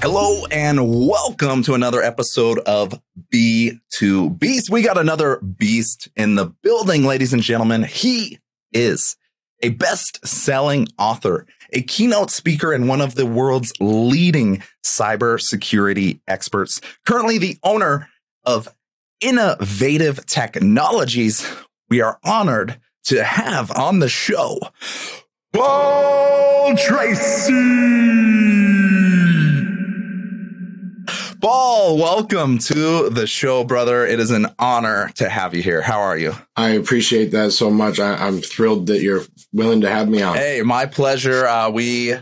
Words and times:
Hello 0.00 0.46
and 0.52 1.08
welcome 1.08 1.64
to 1.64 1.74
another 1.74 2.00
episode 2.00 2.60
of 2.60 3.00
B2 3.34 4.38
Beast. 4.38 4.70
We 4.70 4.82
got 4.82 4.96
another 4.96 5.38
beast 5.40 6.08
in 6.14 6.36
the 6.36 6.46
building, 6.46 7.04
ladies 7.04 7.32
and 7.32 7.42
gentlemen. 7.42 7.82
He 7.82 8.38
is 8.72 9.16
a 9.60 9.70
best 9.70 10.24
selling 10.24 10.86
author, 10.98 11.46
a 11.72 11.82
keynote 11.82 12.30
speaker, 12.30 12.72
and 12.72 12.88
one 12.88 13.00
of 13.00 13.16
the 13.16 13.26
world's 13.26 13.72
leading 13.80 14.62
cybersecurity 14.84 16.20
experts. 16.28 16.80
Currently 17.04 17.38
the 17.38 17.58
owner 17.64 18.08
of 18.44 18.72
Innovative 19.20 20.24
Technologies. 20.26 21.44
We 21.90 22.00
are 22.02 22.20
honored 22.22 22.80
to 23.06 23.24
have 23.24 23.72
on 23.72 23.98
the 23.98 24.08
show 24.08 24.60
Paul 25.52 26.76
Tracy. 26.76 28.37
Paul, 31.40 31.98
welcome 31.98 32.58
to 32.58 33.10
the 33.10 33.26
show, 33.28 33.62
brother. 33.62 34.04
It 34.04 34.18
is 34.18 34.32
an 34.32 34.48
honor 34.58 35.10
to 35.14 35.28
have 35.28 35.54
you 35.54 35.62
here. 35.62 35.80
How 35.80 36.00
are 36.00 36.18
you? 36.18 36.34
I 36.56 36.70
appreciate 36.70 37.30
that 37.30 37.52
so 37.52 37.70
much. 37.70 38.00
I, 38.00 38.26
am 38.26 38.40
thrilled 38.40 38.88
that 38.88 39.02
you're 39.02 39.22
willing 39.52 39.82
to 39.82 39.88
have 39.88 40.08
me 40.08 40.20
on. 40.20 40.34
Hey, 40.34 40.62
my 40.62 40.86
pleasure. 40.86 41.46
Uh, 41.46 41.70
we 41.70 42.14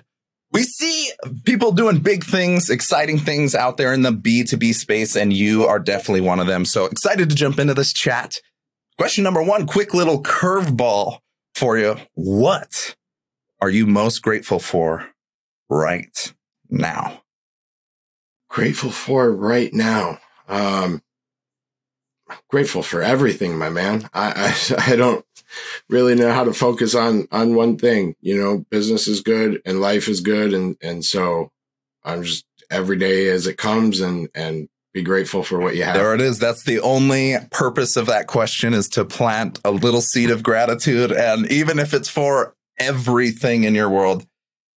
we 0.52 0.62
see 0.64 1.10
people 1.44 1.72
doing 1.72 1.98
big 1.98 2.24
things, 2.24 2.68
exciting 2.68 3.18
things 3.18 3.54
out 3.54 3.78
there 3.78 3.94
in 3.94 4.02
the 4.02 4.10
B2B 4.10 4.74
space, 4.74 5.16
and 5.16 5.32
you 5.32 5.64
are 5.64 5.78
definitely 5.78 6.20
one 6.20 6.38
of 6.38 6.46
them. 6.46 6.66
So 6.66 6.84
excited 6.84 7.30
to 7.30 7.34
jump 7.34 7.58
into 7.58 7.72
this 7.72 7.94
chat. 7.94 8.34
Question 8.98 9.24
number 9.24 9.42
one, 9.42 9.66
quick 9.66 9.94
little 9.94 10.22
curveball 10.22 11.20
for 11.54 11.78
you. 11.78 11.96
What 12.14 12.96
are 13.62 13.70
you 13.70 13.86
most 13.86 14.20
grateful 14.20 14.58
for 14.58 15.08
right 15.70 16.34
now? 16.68 17.22
Grateful 18.57 18.90
for 18.90 19.30
right 19.30 19.74
now. 19.74 20.18
Um, 20.49 21.02
grateful 22.49 22.82
for 22.82 23.02
everything, 23.02 23.59
my 23.59 23.68
man. 23.68 24.09
I, 24.15 24.57
I, 24.79 24.93
I 24.93 24.96
don't 24.96 25.26
really 25.90 26.15
know 26.15 26.32
how 26.32 26.45
to 26.45 26.54
focus 26.54 26.95
on, 26.95 27.29
on 27.30 27.54
one 27.54 27.76
thing, 27.76 28.16
you 28.23 28.35
know, 28.35 28.65
business 28.71 29.09
is 29.09 29.21
good 29.21 29.60
and 29.66 29.82
life 29.82 30.09
is 30.09 30.23
good. 30.23 30.54
And, 30.54 30.79
and 30.80 31.04
so 31.04 31.52
I'm 32.02 32.23
just 32.23 32.46
every 32.71 32.96
day 32.96 33.29
as 33.29 33.46
it 33.46 33.59
comes 33.59 34.01
and, 34.01 34.30
and 34.35 34.70
be 34.95 35.02
grateful 35.02 35.43
for 35.43 35.60
what 35.60 35.76
you 35.76 35.82
have. 35.82 35.95
There 35.95 36.15
it 36.15 36.23
is. 36.23 36.38
That's 36.38 36.65
the 36.65 36.80
only 36.80 37.37
purpose 37.51 37.95
of 37.98 38.07
that 38.07 38.26
question 38.26 38.73
is 38.73 38.88
to 38.91 39.04
plant 39.04 39.60
a 39.66 39.70
little 39.70 40.01
seed 40.01 40.30
of 40.30 40.43
gratitude. 40.43 41.13
And 41.13 41.46
even 41.52 41.79
if 41.79 41.93
it's 41.93 42.09
for 42.09 42.57
everything 42.79 43.65
in 43.65 43.74
your 43.74 43.91
world, 43.91 44.26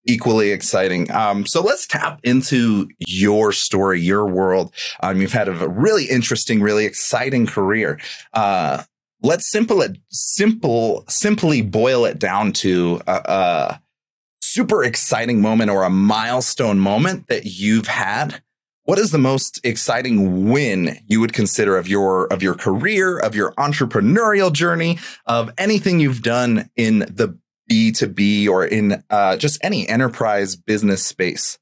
equally 0.05 0.51
exciting. 0.51 1.11
Um, 1.11 1.45
so 1.45 1.61
let's 1.61 1.85
tap 1.85 2.19
into 2.23 2.89
your 2.99 3.51
story, 3.51 4.01
your 4.01 4.25
world. 4.25 4.73
Um, 5.01 5.21
you've 5.21 5.33
had 5.33 5.47
a 5.47 5.67
really 5.67 6.05
interesting, 6.05 6.61
really 6.61 6.85
exciting 6.85 7.45
career. 7.45 7.99
Uh, 8.33 8.83
let's 9.21 9.49
simple 9.49 9.81
it, 9.81 9.97
simple, 10.09 11.05
simply 11.07 11.61
boil 11.61 12.05
it 12.05 12.19
down 12.19 12.53
to 12.53 13.01
a, 13.07 13.21
a 13.25 13.81
super 14.41 14.83
exciting 14.83 15.41
moment 15.41 15.69
or 15.69 15.83
a 15.83 15.89
milestone 15.89 16.79
moment 16.79 17.27
that 17.27 17.45
you've 17.45 17.87
had. 17.87 18.41
What 18.83 18.97
is 18.97 19.11
the 19.11 19.19
most 19.19 19.59
exciting 19.63 20.49
win 20.49 20.97
you 21.05 21.19
would 21.19 21.33
consider 21.33 21.77
of 21.77 21.87
your 21.87 22.25
of 22.33 22.41
your 22.41 22.55
career, 22.55 23.19
of 23.19 23.35
your 23.35 23.51
entrepreneurial 23.53 24.51
journey, 24.51 24.97
of 25.27 25.51
anything 25.59 25.99
you've 25.99 26.23
done 26.23 26.71
in 26.75 26.99
the 26.99 27.37
B2B 27.69 28.47
or 28.49 28.65
in 28.65 29.03
uh, 29.09 29.37
just 29.37 29.59
any 29.63 29.87
enterprise 29.87 30.55
business 30.55 31.05
space, 31.05 31.57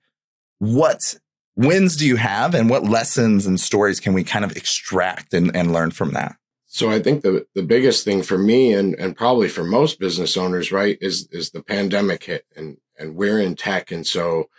what 0.59 1.15
wins 1.55 1.95
do 1.97 2.05
you 2.05 2.15
have 2.15 2.53
and 2.55 2.69
what 2.69 2.83
lessons 2.83 3.45
and 3.45 3.59
stories 3.59 3.99
can 3.99 4.13
we 4.13 4.23
kind 4.23 4.45
of 4.45 4.55
extract 4.55 5.33
and, 5.33 5.55
and 5.55 5.73
learn 5.73 5.91
from 5.91 6.13
that? 6.13 6.35
So 6.65 6.89
I 6.89 7.01
think 7.01 7.23
the, 7.23 7.45
the 7.55 7.63
biggest 7.63 8.05
thing 8.05 8.21
for 8.21 8.37
me 8.37 8.73
and, 8.73 8.93
and 8.95 9.15
probably 9.15 9.47
for 9.47 9.63
most 9.63 9.99
business 9.99 10.37
owners, 10.37 10.71
right, 10.71 10.97
is, 11.01 11.27
is 11.31 11.51
the 11.51 11.63
pandemic 11.63 12.23
hit 12.23 12.45
and, 12.55 12.77
and 12.99 13.15
we're 13.15 13.39
in 13.39 13.55
tech. 13.55 13.91
And 13.91 14.05
so, 14.05 14.49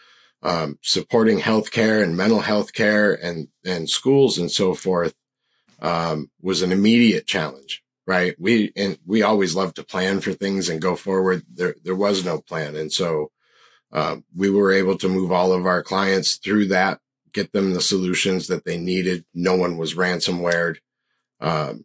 um, 0.41 0.79
supporting 0.83 1.41
healthcare 1.41 2.03
and 2.03 2.17
mental 2.17 2.41
health 2.41 2.73
care 2.73 3.13
and, 3.13 3.49
and 3.65 3.91
schools 3.91 4.39
and 4.39 4.51
so 4.51 4.73
forth, 4.73 5.15
um, 5.81 6.31
was 6.41 6.63
an 6.63 6.73
immediate 6.73 7.27
challenge 7.27 7.83
right? 8.09 8.35
We 8.39 8.73
and 8.75 8.99
we 9.07 9.23
always 9.23 9.55
love 9.55 9.75
to 9.75 9.85
plan 9.85 10.21
for 10.21 10.33
things 10.33 10.71
and 10.71 10.81
go 10.81 10.97
forward. 10.97 11.43
There 11.53 11.77
there 11.85 11.95
was 11.95 12.25
no 12.25 12.41
plan, 12.41 12.75
and 12.75 12.91
so 12.91 13.31
uh, 13.93 14.17
we 14.35 14.51
were 14.51 14.73
able 14.73 14.97
to 14.99 15.11
move 15.11 15.31
all 15.31 15.53
of 15.53 15.67
our 15.67 15.83
clients 15.83 16.37
through 16.37 16.69
that, 16.69 17.01
get 17.33 17.53
them 17.53 17.75
the 17.75 17.83
solutions 17.83 18.47
that 18.47 18.65
they 18.65 18.79
needed. 18.79 19.27
No 19.35 19.57
one 19.57 19.77
was 19.77 19.95
ransomware, 19.95 20.77
um, 21.41 21.85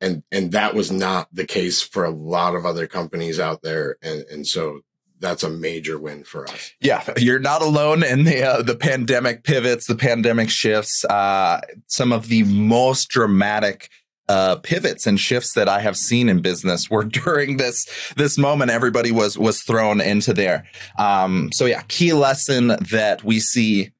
and 0.00 0.22
and 0.32 0.52
that 0.52 0.74
was 0.74 0.90
not 0.90 1.28
the 1.34 1.46
case 1.46 1.82
for 1.82 2.06
a 2.06 2.10
lot 2.10 2.54
of 2.54 2.64
other 2.64 2.86
companies 2.86 3.38
out 3.38 3.62
there, 3.62 3.96
and 4.02 4.24
and 4.32 4.46
so. 4.46 4.80
That's 5.20 5.42
a 5.42 5.50
major 5.50 5.98
win 5.98 6.22
for 6.22 6.48
us. 6.48 6.74
Yeah, 6.80 7.02
you're 7.16 7.40
not 7.40 7.60
alone 7.60 8.04
in 8.04 8.22
the 8.22 8.40
uh, 8.40 8.62
the 8.62 8.76
pandemic 8.76 9.42
pivots, 9.42 9.88
the 9.88 9.96
pandemic 9.96 10.48
shifts. 10.48 11.04
Uh, 11.04 11.60
some 11.88 12.12
of 12.12 12.28
the 12.28 12.44
most 12.44 13.08
dramatic 13.08 13.90
uh, 14.28 14.56
pivots 14.56 15.06
and 15.06 15.18
shifts 15.18 15.54
that 15.54 15.68
I 15.68 15.80
have 15.80 15.96
seen 15.96 16.28
in 16.28 16.40
business 16.40 16.90
were 16.90 17.04
during 17.24 17.56
this 17.56 17.86
this 18.16 18.38
moment 18.38 18.70
everybody 18.70 19.12
was 19.12 19.38
was 19.38 19.62
thrown 19.62 20.00
into 20.00 20.32
there. 20.32 20.66
Um, 20.98 21.50
so 21.52 21.64
yeah, 21.64 21.82
key 21.88 22.12
lesson 22.12 22.68
that 22.90 23.24
we 23.24 23.40
see 23.40 23.92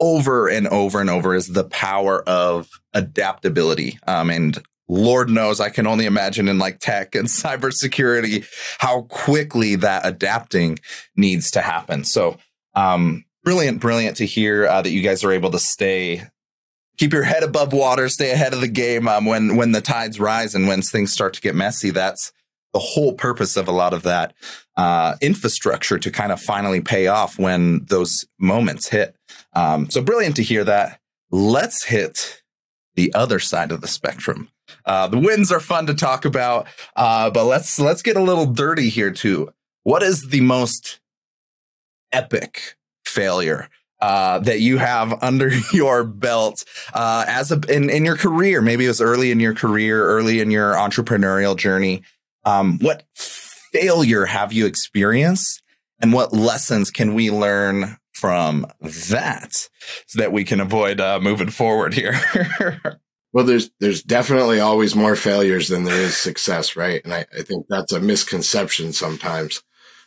over 0.00 0.48
and 0.48 0.66
over 0.68 1.00
and 1.00 1.10
over 1.10 1.34
is 1.34 1.48
the 1.48 1.64
power 1.64 2.22
of 2.28 2.68
adaptability. 2.94 3.98
Um, 4.06 4.30
and 4.30 4.60
Lord 4.88 5.30
knows 5.30 5.60
I 5.60 5.70
can 5.70 5.86
only 5.86 6.04
imagine 6.04 6.48
in 6.48 6.58
like 6.58 6.78
tech 6.78 7.14
and 7.14 7.26
cybersecurity 7.28 8.46
how 8.78 9.02
quickly 9.02 9.76
that 9.76 10.06
adapting 10.06 10.78
needs 11.16 11.50
to 11.52 11.60
happen. 11.60 12.04
So 12.04 12.38
um, 12.74 13.24
brilliant, 13.44 13.80
brilliant 13.80 14.16
to 14.18 14.26
hear 14.26 14.66
uh, 14.66 14.82
that 14.82 14.90
you 14.90 15.02
guys 15.02 15.24
are 15.24 15.32
able 15.32 15.50
to 15.52 15.58
stay 15.58 16.24
keep 16.96 17.12
your 17.12 17.22
head 17.22 17.42
above 17.42 17.72
water, 17.72 18.08
stay 18.08 18.30
ahead 18.30 18.52
of 18.54 18.60
the 18.60 18.68
game 18.68 19.08
um, 19.08 19.24
when 19.26 19.56
when 19.56 19.72
the 19.72 19.80
tides 19.80 20.20
rise 20.20 20.54
and 20.54 20.66
when 20.66 20.82
things 20.82 21.12
start 21.12 21.34
to 21.34 21.40
get 21.40 21.54
messy. 21.54 21.90
That's 21.90 22.32
the 22.72 22.80
whole 22.80 23.12
purpose 23.12 23.56
of 23.56 23.68
a 23.68 23.72
lot 23.72 23.94
of 23.94 24.02
that 24.02 24.34
uh, 24.76 25.14
infrastructure 25.20 25.98
to 25.98 26.10
kind 26.10 26.32
of 26.32 26.40
finally 26.40 26.80
pay 26.80 27.06
off 27.06 27.38
when 27.38 27.84
those 27.86 28.24
moments 28.38 28.88
hit. 28.88 29.16
Um, 29.54 29.88
so 29.90 30.02
brilliant 30.02 30.36
to 30.36 30.42
hear 30.42 30.64
that. 30.64 31.00
Let's 31.30 31.84
hit 31.84 32.42
the 32.96 33.14
other 33.14 33.38
side 33.38 33.72
of 33.72 33.80
the 33.80 33.88
spectrum. 33.88 34.50
Uh, 34.84 35.06
the 35.08 35.18
wins 35.18 35.52
are 35.52 35.60
fun 35.60 35.86
to 35.86 35.94
talk 35.94 36.24
about, 36.24 36.66
uh, 36.96 37.30
but 37.30 37.44
let's 37.44 37.78
let's 37.78 38.02
get 38.02 38.16
a 38.16 38.22
little 38.22 38.46
dirty 38.46 38.88
here 38.88 39.10
too. 39.10 39.52
What 39.82 40.02
is 40.02 40.28
the 40.30 40.40
most 40.40 41.00
epic 42.12 42.76
failure 43.04 43.68
uh, 44.04 44.38
that 44.40 44.60
you 44.60 44.76
have 44.76 45.14
under 45.22 45.50
your 45.72 46.04
belt 46.04 46.62
uh, 46.92 47.24
as 47.26 47.50
a 47.50 47.58
in, 47.74 47.88
in 47.88 48.04
your 48.04 48.18
career. 48.18 48.60
Maybe 48.60 48.84
it 48.84 48.88
was 48.88 49.00
early 49.00 49.30
in 49.30 49.40
your 49.40 49.54
career, 49.54 50.06
early 50.06 50.40
in 50.40 50.50
your 50.50 50.74
entrepreneurial 50.74 51.56
journey. 51.56 52.02
Um, 52.44 52.78
what 52.80 53.04
failure 53.14 54.26
have 54.26 54.52
you 54.52 54.66
experienced, 54.66 55.62
and 56.02 56.12
what 56.12 56.34
lessons 56.34 56.90
can 56.90 57.14
we 57.14 57.30
learn 57.30 57.96
from 58.12 58.66
that 58.82 59.70
so 60.06 60.18
that 60.18 60.32
we 60.32 60.44
can 60.44 60.60
avoid 60.60 61.00
uh, 61.00 61.18
moving 61.18 61.48
forward 61.48 61.94
here? 61.94 62.20
well, 63.32 63.46
there's 63.46 63.70
there's 63.80 64.02
definitely 64.02 64.60
always 64.60 64.94
more 64.94 65.16
failures 65.16 65.68
than 65.68 65.84
there 65.84 66.02
is 66.02 66.14
success, 66.14 66.76
right? 66.76 67.02
And 67.04 67.14
I, 67.14 67.24
I 67.38 67.40
think 67.40 67.64
that's 67.70 67.92
a 67.92 68.00
misconception 68.00 68.92
sometimes. 68.92 69.62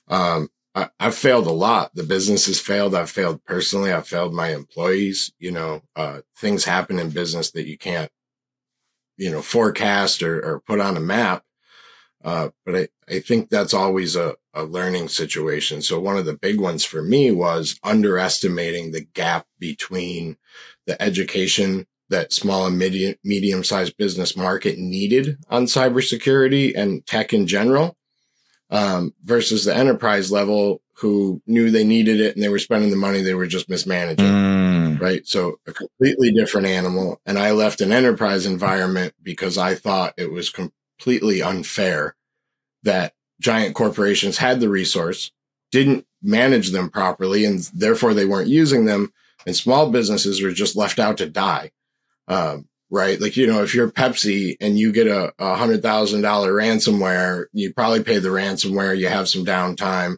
Um, 0.08 0.50
I, 0.78 0.90
have 1.00 1.16
failed 1.16 1.48
a 1.48 1.52
lot. 1.52 1.96
The 1.96 2.03
business 2.03 2.46
has 2.46 2.59
failed. 2.59 2.94
I've 2.94 3.09
failed 3.09 3.44
personally. 3.46 3.91
I've 3.91 4.08
failed 4.08 4.34
my 4.34 4.50
employees. 4.50 5.32
You 5.40 5.52
know, 5.52 5.82
uh, 5.96 6.22
things 6.38 6.66
happen 6.66 7.00
in 7.00 7.09
business 7.09 7.52
that 7.52 7.68
you 7.68 7.78
can't, 7.78 8.12
you 9.18 9.32
know, 9.32 9.41
forecast 9.41 10.22
or, 10.22 10.40
or 10.46 10.59
put 10.62 10.79
on 10.79 10.96
a 10.96 11.02
map. 11.02 11.44
Uh, 12.24 12.50
but 12.66 12.76
I, 12.76 12.88
I 13.09 13.20
think 13.20 13.50
that's 13.50 13.74
always 13.74 14.16
a, 14.16 14.35
a 14.53 14.64
learning 14.64 15.08
situation. 15.08 15.82
So 15.82 16.00
one 16.00 16.18
of 16.18 16.26
the 16.26 16.38
big 16.38 16.59
ones 16.59 16.85
for 16.85 17.02
me 17.02 17.32
was 17.32 17.80
underestimating 17.84 18.91
the 18.91 19.02
gap 19.02 19.47
between 19.59 20.38
the 20.85 21.02
education 21.02 21.88
that 22.09 22.34
small 22.34 22.68
and 22.68 22.78
medium, 22.78 23.16
medium 23.23 23.64
sized 23.64 23.97
business 23.97 24.38
market 24.38 24.78
needed 24.78 25.38
on 25.50 25.66
cybersecurity 25.66 26.73
and 26.76 27.06
tech 27.06 27.34
in 27.34 27.47
general 27.47 27.97
um, 28.69 29.14
versus 29.23 29.66
the 29.66 29.75
enterprise 29.75 30.31
level 30.31 30.81
who 30.93 31.41
knew 31.46 31.69
they 31.69 31.84
needed 31.84 32.19
it 32.19 32.35
and 32.35 32.43
they 32.43 32.49
were 32.49 32.59
spending 32.59 32.90
the 32.90 32.96
money 32.96 33.22
they 33.22 33.35
were 33.35 33.47
just 33.47 33.69
mismanaging. 33.69 34.25
Mm. 34.25 34.99
Right. 34.99 35.28
So 35.28 35.59
a 35.67 35.73
completely 35.73 36.31
different 36.31 36.67
animal. 36.67 37.22
And 37.25 37.37
I 37.37 37.52
left 37.52 37.81
an 37.81 37.91
enterprise 37.91 38.46
environment 38.46 39.14
because 39.22 39.58
I 39.58 39.75
thought 39.75 40.16
it 40.17 40.31
was 40.31 40.49
completely 40.49 41.41
unfair 41.41 42.16
that 42.84 43.14
giant 43.40 43.75
corporations 43.75 44.37
had 44.37 44.59
the 44.59 44.70
resource, 44.70 45.31
didn't 45.72 46.05
manage 46.23 46.72
them 46.72 46.90
properly, 46.90 47.46
and 47.46 47.59
therefore 47.73 48.13
they 48.13 48.25
weren't 48.25 48.49
using 48.49 48.85
them. 48.85 49.13
and 49.46 49.55
small 49.55 49.91
businesses 49.91 50.41
were 50.41 50.52
just 50.52 50.75
left 50.75 50.99
out 50.99 51.17
to 51.17 51.29
die. 51.29 51.72
Um, 52.28 52.67
right? 52.89 53.19
Like, 53.19 53.37
you 53.37 53.47
know, 53.47 53.63
if 53.63 53.75
you're 53.75 53.91
Pepsi 53.91 54.55
and 54.61 54.78
you 54.78 54.91
get 54.91 55.07
a, 55.07 55.34
a 55.39 55.55
hundred 55.55 55.81
thousand 55.81 56.22
dollar 56.22 56.53
ransomware, 56.53 57.45
you 57.53 57.73
probably 57.73 58.03
pay 58.03 58.19
the 58.19 58.29
ransomware, 58.29 58.97
you 58.97 59.07
have 59.07 59.29
some 59.29 59.45
downtime. 59.45 60.17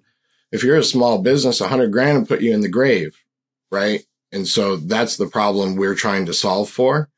If 0.52 0.64
you're 0.64 0.78
a 0.78 0.84
small 0.84 1.22
business, 1.22 1.62
a 1.62 1.68
hundred 1.68 1.92
grand 1.92 2.20
will 2.20 2.28
put 2.28 2.42
you 2.42 2.54
in 2.54 2.62
the 2.62 2.70
grave, 2.70 3.16
right? 3.72 4.04
And 4.32 4.48
so 4.48 4.76
that's 4.76 5.18
the 5.18 5.28
problem 5.28 5.76
we're 5.76 5.96
trying 5.96 6.26
to 6.28 6.34
solve 6.34 6.70
for. 6.70 7.10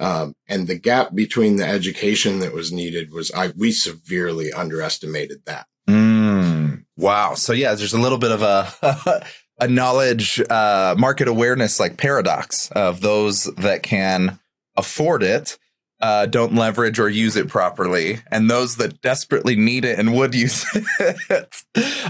Um, 0.00 0.34
and 0.48 0.66
the 0.66 0.78
gap 0.78 1.14
between 1.14 1.56
the 1.56 1.66
education 1.66 2.38
that 2.40 2.52
was 2.52 2.72
needed 2.72 3.12
was 3.12 3.32
I 3.32 3.48
we 3.56 3.72
severely 3.72 4.52
underestimated 4.52 5.44
that. 5.46 5.66
Mm, 5.88 6.84
wow. 6.96 7.34
So 7.34 7.52
yeah, 7.52 7.74
there's 7.74 7.94
a 7.94 8.00
little 8.00 8.18
bit 8.18 8.30
of 8.30 8.42
a 8.42 9.22
a 9.60 9.66
knowledge 9.66 10.40
uh, 10.50 10.94
market 10.96 11.26
awareness 11.26 11.80
like 11.80 11.96
paradox 11.96 12.70
of 12.72 13.00
those 13.00 13.44
that 13.56 13.82
can 13.82 14.38
afford 14.78 15.22
it 15.22 15.58
uh, 16.00 16.26
don't 16.26 16.54
leverage 16.54 16.98
or 16.98 17.08
use 17.08 17.36
it 17.36 17.48
properly, 17.48 18.20
and 18.30 18.48
those 18.48 18.76
that 18.76 19.00
desperately 19.00 19.56
need 19.56 19.84
it 19.84 19.98
and 19.98 20.14
would 20.14 20.34
use 20.34 20.64
it 21.00 21.54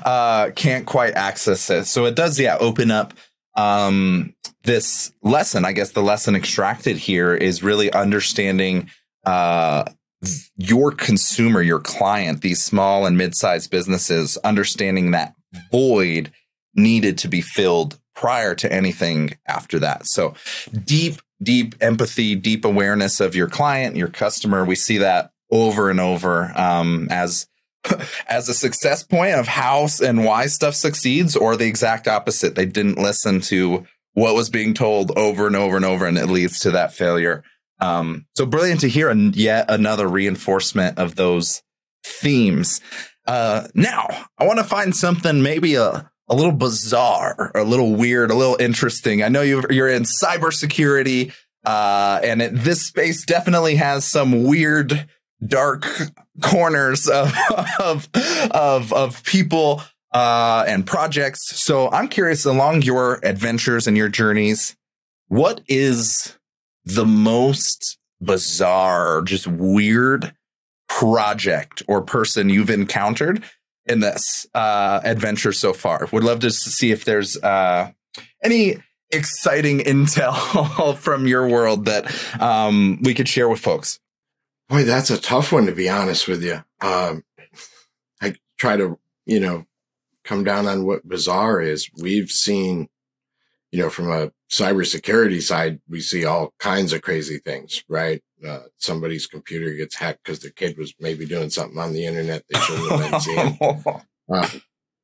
uh, 0.05 0.51
can't 0.55 0.87
quite 0.87 1.15
access 1.15 1.71
it. 1.71 1.87
So 1.87 2.05
it 2.05 2.15
does, 2.15 2.39
yeah, 2.39 2.57
open 2.61 2.91
up 2.91 3.15
um, 3.57 4.35
this 4.65 5.13
lesson. 5.23 5.65
I 5.65 5.73
guess 5.73 5.93
the 5.93 6.03
lesson 6.03 6.37
extracted 6.37 6.99
here 6.99 7.35
is 7.35 7.63
really 7.63 7.91
understanding 7.93 8.91
uh, 9.25 9.85
your 10.57 10.93
consumer, 10.93 11.63
your 11.63 11.81
client, 11.81 12.43
these 12.43 12.63
small 12.63 13.07
and 13.07 13.17
mid-sized 13.17 13.71
businesses, 13.71 14.37
understanding 14.39 15.13
that 15.13 15.35
void 15.73 16.31
needed 16.75 17.17
to 17.19 17.29
be 17.29 17.41
filled 17.41 17.99
prior 18.15 18.55
to 18.55 18.71
anything 18.71 19.37
after 19.47 19.79
that. 19.79 20.07
So 20.07 20.35
deep 20.85 21.23
deep 21.43 21.75
empathy, 21.81 22.35
deep 22.35 22.65
awareness 22.65 23.21
of 23.21 23.35
your 23.35 23.49
client, 23.49 23.97
your 23.97 24.09
customer. 24.09 24.65
We 24.65 24.75
see 24.75 24.99
that 24.99 25.31
over 25.51 25.91
and 25.91 26.01
over 26.01 26.53
um, 26.57 27.09
as 27.11 27.47
as 28.29 28.49
a 28.49 28.55
success 28.55 29.03
point 29.03 29.35
of 29.35 29.47
how 29.47 29.89
and 30.05 30.25
why 30.25 30.47
stuff 30.47 30.75
succeeds, 30.75 31.37
or 31.37 31.57
the 31.57 31.67
exact 31.67 32.09
opposite. 32.09 32.55
They 32.55 32.67
didn't 32.67 32.99
listen 32.99 33.41
to 33.43 33.87
what 34.15 34.35
was 34.35 34.51
being 34.51 34.75
told 34.75 35.17
over 35.17 35.47
and 35.47 35.57
over 35.57 35.77
and 35.77 35.85
over, 35.85 36.07
and 36.07 36.19
it 36.19 36.27
leads 36.27 36.59
to 36.61 36.71
that 36.73 36.93
failure. 36.93 37.45
Um, 37.81 38.27
so 38.37 38.45
brilliant 38.45 38.81
to 38.81 38.89
hear, 38.89 39.09
and 39.09 39.35
yet 39.37 39.67
another 39.71 40.09
reinforcement 40.09 40.99
of 40.99 41.15
those 41.15 41.63
themes. 42.05 42.81
Uh, 43.27 43.69
now, 43.75 44.09
I 44.39 44.47
want 44.47 44.59
to 44.59 44.65
find 44.65 44.97
something 44.97 45.43
maybe 45.43 45.75
a 45.75 46.11
a 46.29 46.35
little 46.35 46.53
bizarre, 46.53 47.51
a 47.55 47.65
little 47.65 47.95
weird, 47.95 48.31
a 48.31 48.35
little 48.35 48.57
interesting. 48.61 49.23
I 49.23 49.29
know 49.29 49.43
you 49.43 49.61
are 49.61 49.89
in 49.89 50.03
cybersecurity, 50.03 51.33
uh, 51.65 52.21
and 52.23 52.43
it, 52.43 52.51
this 52.55 52.87
space 52.87 53.25
definitely 53.25 53.77
has 53.77 54.07
some 54.07 54.45
weird, 54.45 55.09
dark 55.45 55.87
corners 56.43 57.09
of 57.09 57.33
of 57.81 58.09
of, 58.51 58.93
of 58.93 59.25
people 59.25 59.83
uh, 60.13 60.65
and 60.67 60.87
projects. 60.87 61.61
So 61.61 61.91
I'm 61.91 62.09
curious, 62.09 62.45
along 62.45 62.83
your 62.83 63.21
adventures 63.23 63.87
and 63.87 63.97
your 63.97 64.09
journeys, 64.09 64.77
what 65.29 65.61
is 65.67 66.37
the 66.85 67.07
most 67.07 67.99
bizarre, 68.21 69.23
just 69.23 69.47
weird 69.47 70.35
project 70.89 71.83
or 71.87 72.03
person 72.03 72.49
you've 72.49 72.71
encountered 72.71 73.43
in 73.89 74.01
this 74.01 74.47
uh, 74.55 75.01
adventure 75.05 75.53
so 75.53 75.73
far. 75.73 76.09
Would 76.13 76.25
love 76.25 76.41
to 76.41 76.51
see 76.51 76.93
if 76.93 77.05
there's 77.05 77.37
uh, 77.37 77.91
any 78.43 78.79
exciting 79.11 79.79
intel 79.87 80.97
from 80.99 81.27
your 81.27 81.49
world 81.49 81.87
that 81.87 82.13
um, 82.41 83.01
we 83.03 83.15
could 83.15 83.29
share 83.29 83.49
with 83.49 83.61
folks. 83.61 83.99
Boy, 84.69 84.85
that's 84.85 85.11
a 85.11 85.21
tough 85.21 85.53
one 85.53 85.67
to 85.67 85.73
be 85.73 85.89
honest 85.89 86.29
with 86.29 86.43
you. 86.43 86.63
Um, 86.81 87.25
I 88.21 88.35
try 88.59 88.77
to, 88.77 88.99
you 89.25 89.41
know, 89.41 89.67
come 90.25 90.45
down 90.45 90.67
on 90.67 90.85
what 90.85 91.09
bizarre 91.09 91.61
is. 91.61 91.89
We've 92.01 92.31
seen, 92.31 92.89
you 93.71 93.81
know, 93.81 93.89
from 93.89 94.11
a 94.11 94.31
cybersecurity 94.51 95.41
side, 95.41 95.81
we 95.89 96.01
see 96.01 96.27
all 96.27 96.53
kinds 96.59 96.93
of 96.93 97.01
crazy 97.01 97.39
things, 97.39 97.83
right? 97.89 98.23
Uh, 98.47 98.61
somebody's 98.77 99.27
computer 99.27 99.73
gets 99.75 99.95
hacked 99.95 100.25
because 100.25 100.41
the 100.41 100.51
kid 100.51 100.79
was 100.79 100.95
maybe 101.01 101.27
doing 101.27 101.51
something 101.51 101.79
on 101.79 101.93
the 101.93 102.07
internet 102.07 102.45
they 102.49 102.59
shouldn't 102.61 102.91
have 102.91 103.11
been 103.11 103.21
seeing. 103.21 104.03
Uh, 104.31 104.47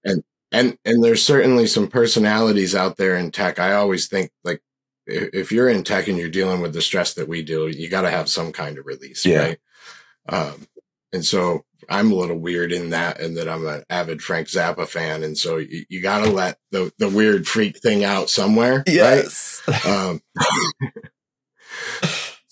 and 0.04 0.22
and 0.52 0.76
and 0.84 1.02
there's 1.02 1.22
certainly 1.22 1.66
some 1.66 1.88
personalities 1.88 2.74
out 2.74 2.98
there 2.98 3.16
in 3.16 3.30
tech. 3.30 3.58
I 3.58 3.72
always 3.72 4.06
think 4.06 4.30
like 4.44 4.60
if 5.06 5.50
you're 5.50 5.70
in 5.70 5.82
tech 5.82 6.08
and 6.08 6.18
you're 6.18 6.28
dealing 6.28 6.60
with 6.60 6.74
the 6.74 6.82
stress 6.82 7.14
that 7.14 7.26
we 7.26 7.42
do, 7.42 7.68
you 7.68 7.88
got 7.88 8.02
to 8.02 8.10
have 8.10 8.28
some 8.28 8.52
kind 8.52 8.76
of 8.76 8.84
release, 8.84 9.24
yeah. 9.24 9.38
right? 9.38 9.58
Um, 10.28 10.66
and 11.12 11.24
so 11.24 11.64
I'm 11.88 12.12
a 12.12 12.14
little 12.14 12.38
weird 12.38 12.72
in 12.72 12.90
that, 12.90 13.20
and 13.20 13.36
that 13.36 13.48
I'm 13.48 13.66
an 13.66 13.84
avid 13.90 14.22
Frank 14.22 14.48
Zappa 14.48 14.86
fan, 14.86 15.22
and 15.22 15.36
so 15.36 15.58
you, 15.58 15.84
you 15.88 16.00
got 16.00 16.24
to 16.24 16.30
let 16.30 16.58
the 16.70 16.92
the 16.98 17.08
weird 17.08 17.46
freak 17.46 17.78
thing 17.78 18.04
out 18.04 18.30
somewhere, 18.30 18.82
yes. 18.86 19.62
right? 19.68 19.86
Um, 19.86 20.22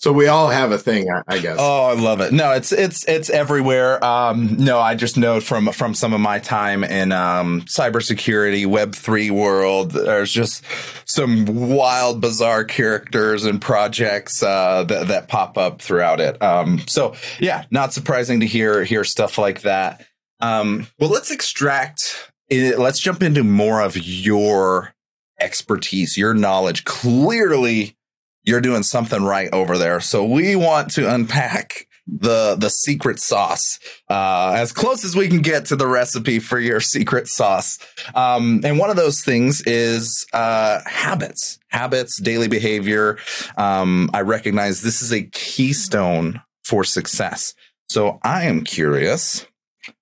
So 0.03 0.11
we 0.11 0.27
all 0.27 0.49
have 0.49 0.73
a 0.73 0.77
thing, 0.77 1.07
I, 1.29 1.39
guess. 1.39 1.55
Oh, 1.57 1.85
I 1.85 1.93
love 1.93 2.19
it. 2.19 2.33
No, 2.33 2.51
it's 2.51 2.73
it's 2.73 3.07
it's 3.07 3.29
everywhere. 3.29 4.03
Um, 4.03 4.57
no, 4.57 4.77
I 4.77 4.95
just 4.95 5.15
know 5.15 5.39
from 5.39 5.71
from 5.71 5.93
some 5.93 6.11
of 6.11 6.19
my 6.19 6.39
time 6.39 6.83
in 6.83 7.13
um, 7.13 7.61
cybersecurity, 7.61 8.65
Web 8.65 8.95
three 8.95 9.31
world. 9.31 9.91
There's 9.91 10.29
just 10.29 10.61
some 11.05 11.45
wild, 11.45 12.19
bizarre 12.19 12.65
characters 12.65 13.45
and 13.45 13.61
projects 13.61 14.43
uh, 14.43 14.83
that 14.89 15.07
that 15.07 15.29
pop 15.29 15.57
up 15.57 15.81
throughout 15.81 16.19
it. 16.19 16.41
Um, 16.43 16.79
so 16.85 17.15
yeah, 17.39 17.63
not 17.71 17.93
surprising 17.93 18.41
to 18.41 18.45
hear 18.45 18.83
hear 18.83 19.05
stuff 19.05 19.37
like 19.37 19.61
that. 19.61 20.05
Um, 20.41 20.87
well, 20.99 21.11
let's 21.11 21.31
extract. 21.31 22.29
It, 22.49 22.77
let's 22.77 22.99
jump 22.99 23.23
into 23.23 23.45
more 23.45 23.79
of 23.79 23.95
your 23.95 24.95
expertise, 25.39 26.17
your 26.17 26.33
knowledge. 26.33 26.83
Clearly 26.83 27.95
you're 28.43 28.61
doing 28.61 28.83
something 28.83 29.23
right 29.23 29.49
over 29.53 29.77
there. 29.77 29.99
So 29.99 30.23
we 30.23 30.55
want 30.55 30.91
to 30.91 31.13
unpack 31.13 31.87
the 32.05 32.55
the 32.55 32.69
secret 32.69 33.19
sauce 33.19 33.79
uh, 34.09 34.53
as 34.57 34.73
close 34.73 35.05
as 35.05 35.15
we 35.15 35.29
can 35.29 35.41
get 35.41 35.65
to 35.65 35.75
the 35.75 35.87
recipe 35.87 36.39
for 36.39 36.59
your 36.59 36.81
secret 36.81 37.27
sauce. 37.27 37.79
Um, 38.13 38.61
and 38.63 38.77
one 38.77 38.89
of 38.89 38.97
those 38.97 39.23
things 39.23 39.61
is 39.61 40.25
uh, 40.33 40.81
habits, 40.85 41.59
habits, 41.69 42.19
daily 42.21 42.47
behavior. 42.47 43.17
Um, 43.55 44.09
I 44.13 44.21
recognize 44.21 44.81
this 44.81 45.01
is 45.01 45.13
a 45.13 45.23
keystone 45.23 46.41
for 46.63 46.83
success. 46.83 47.53
So 47.89 48.19
I 48.23 48.45
am 48.45 48.63
curious, 48.63 49.45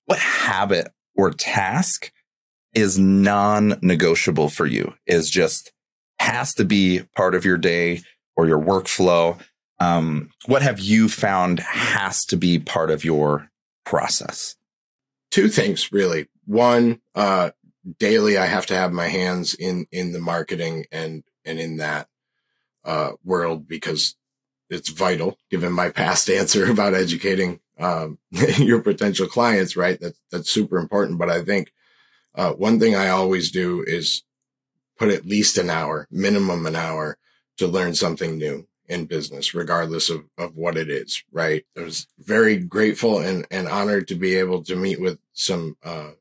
what 0.05 0.19
habit 0.19 0.91
or 1.15 1.31
task 1.31 2.11
is 2.73 2.97
non-negotiable 2.97 4.49
for 4.49 4.65
you? 4.65 4.95
Is 5.05 5.29
just 5.29 5.71
has 6.19 6.53
to 6.55 6.65
be 6.65 7.01
part 7.15 7.35
of 7.35 7.45
your 7.45 7.57
day 7.57 8.01
or 8.41 8.47
your 8.47 8.59
workflow? 8.59 9.39
Um, 9.79 10.31
what 10.47 10.63
have 10.63 10.79
you 10.79 11.07
found 11.09 11.59
has 11.59 12.25
to 12.25 12.35
be 12.35 12.57
part 12.57 12.89
of 12.89 13.05
your 13.05 13.51
process? 13.85 14.55
Two 15.29 15.47
things, 15.47 15.91
really. 15.91 16.27
One, 16.45 17.01
uh, 17.13 17.51
daily, 17.99 18.37
I 18.39 18.47
have 18.47 18.65
to 18.67 18.75
have 18.75 18.91
my 18.91 19.07
hands 19.07 19.53
in 19.53 19.85
in 19.91 20.11
the 20.11 20.19
marketing 20.19 20.85
and 20.91 21.23
and 21.45 21.59
in 21.59 21.77
that 21.77 22.07
uh, 22.83 23.11
world 23.23 23.67
because 23.67 24.15
it's 24.71 24.89
vital. 24.89 25.37
Given 25.51 25.71
my 25.71 25.89
past 25.89 26.29
answer 26.39 26.69
about 26.69 26.95
educating 26.95 27.59
um, 27.79 28.17
your 28.57 28.81
potential 28.81 29.27
clients, 29.27 29.75
right? 29.75 29.99
That's 30.01 30.19
that's 30.31 30.49
super 30.49 30.79
important. 30.79 31.19
But 31.19 31.29
I 31.29 31.43
think 31.43 31.71
uh, 32.33 32.53
one 32.53 32.79
thing 32.79 32.95
I 32.95 33.09
always 33.09 33.51
do 33.51 33.83
is 33.85 34.23
put 34.97 35.09
at 35.09 35.27
least 35.27 35.59
an 35.59 35.69
hour, 35.69 36.07
minimum 36.09 36.65
an 36.65 36.75
hour 36.75 37.19
to 37.61 37.67
learn 37.67 37.93
something 37.93 38.39
new 38.39 38.67
in 38.89 39.05
business, 39.05 39.53
regardless 39.53 40.09
of, 40.09 40.25
of 40.35 40.57
what 40.57 40.75
it 40.75 40.89
is, 40.89 41.23
right? 41.31 41.63
I 41.77 41.81
was 41.81 42.07
very 42.17 42.57
grateful 42.57 43.19
and, 43.19 43.45
and 43.51 43.67
honored 43.67 44.07
to 44.07 44.15
be 44.15 44.35
able 44.35 44.63
to 44.63 44.75
meet 44.75 44.99
with 44.99 45.19
some, 45.33 45.77
uh, 45.83 46.11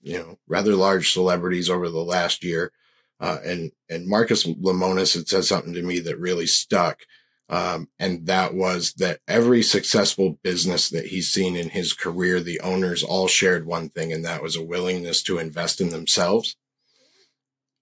you 0.00 0.16
know, 0.16 0.38
rather 0.48 0.74
large 0.74 1.12
celebrities 1.12 1.68
over 1.68 1.90
the 1.90 2.02
last 2.02 2.42
year. 2.42 2.72
Uh, 3.20 3.36
and, 3.44 3.72
and 3.90 4.08
Marcus 4.08 4.46
Lemonis 4.46 5.14
had 5.14 5.28
said 5.28 5.44
something 5.44 5.74
to 5.74 5.82
me 5.82 6.00
that 6.00 6.18
really 6.18 6.46
stuck. 6.46 7.02
Um, 7.50 7.90
and 7.98 8.24
that 8.26 8.54
was 8.54 8.94
that 8.94 9.20
every 9.28 9.62
successful 9.62 10.38
business 10.42 10.88
that 10.88 11.08
he's 11.08 11.30
seen 11.30 11.54
in 11.54 11.68
his 11.68 11.92
career, 11.92 12.40
the 12.40 12.60
owners 12.60 13.02
all 13.02 13.28
shared 13.28 13.66
one 13.66 13.90
thing, 13.90 14.10
and 14.10 14.24
that 14.24 14.42
was 14.42 14.56
a 14.56 14.64
willingness 14.64 15.22
to 15.24 15.38
invest 15.38 15.82
in 15.82 15.90
themselves. 15.90 16.56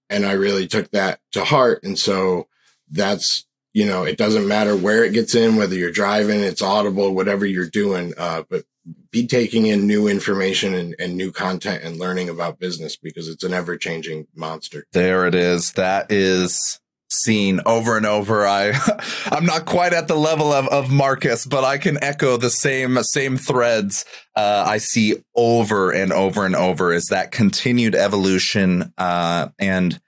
And 0.09 0.25
I 0.25 0.33
really 0.33 0.67
took 0.67 0.91
that 0.91 1.21
to 1.31 1.45
heart. 1.45 1.83
And 1.83 1.97
so, 1.97 2.47
that's 2.89 3.45
you 3.73 3.85
know 3.85 4.03
it 4.03 4.17
doesn't 4.17 4.47
matter 4.47 4.75
where 4.75 5.03
it 5.03 5.13
gets 5.13 5.35
in 5.35 5.55
whether 5.55 5.75
you're 5.75 5.91
driving 5.91 6.41
it's 6.41 6.61
audible 6.61 7.13
whatever 7.13 7.45
you're 7.45 7.69
doing 7.69 8.13
uh, 8.17 8.43
but 8.49 8.63
be 9.11 9.27
taking 9.27 9.65
in 9.65 9.85
new 9.85 10.07
information 10.07 10.73
and, 10.73 10.95
and 10.97 11.17
new 11.17 11.31
content 11.31 11.83
and 11.83 11.97
learning 11.97 12.29
about 12.29 12.59
business 12.59 12.95
because 12.95 13.27
it's 13.27 13.43
an 13.43 13.53
ever-changing 13.53 14.27
monster 14.35 14.85
there 14.93 15.27
it 15.27 15.35
is 15.35 15.73
that 15.73 16.11
is 16.11 16.79
seen 17.09 17.61
over 17.65 17.97
and 17.97 18.05
over. 18.05 18.45
I 18.45 18.73
I'm 19.31 19.45
not 19.45 19.65
quite 19.65 19.93
at 19.93 20.07
the 20.07 20.15
level 20.15 20.51
of, 20.51 20.67
of 20.67 20.91
Marcus, 20.91 21.45
but 21.45 21.63
I 21.63 21.77
can 21.77 22.01
echo 22.03 22.37
the 22.37 22.49
same 22.49 22.97
same 23.03 23.37
threads 23.37 24.05
uh, 24.35 24.65
I 24.67 24.77
see 24.77 25.15
over 25.35 25.91
and 25.91 26.11
over 26.11 26.45
and 26.45 26.55
over 26.55 26.93
is 26.93 27.05
that 27.05 27.31
continued 27.31 27.95
evolution 27.95 28.93
uh, 28.97 29.49
and 29.59 29.99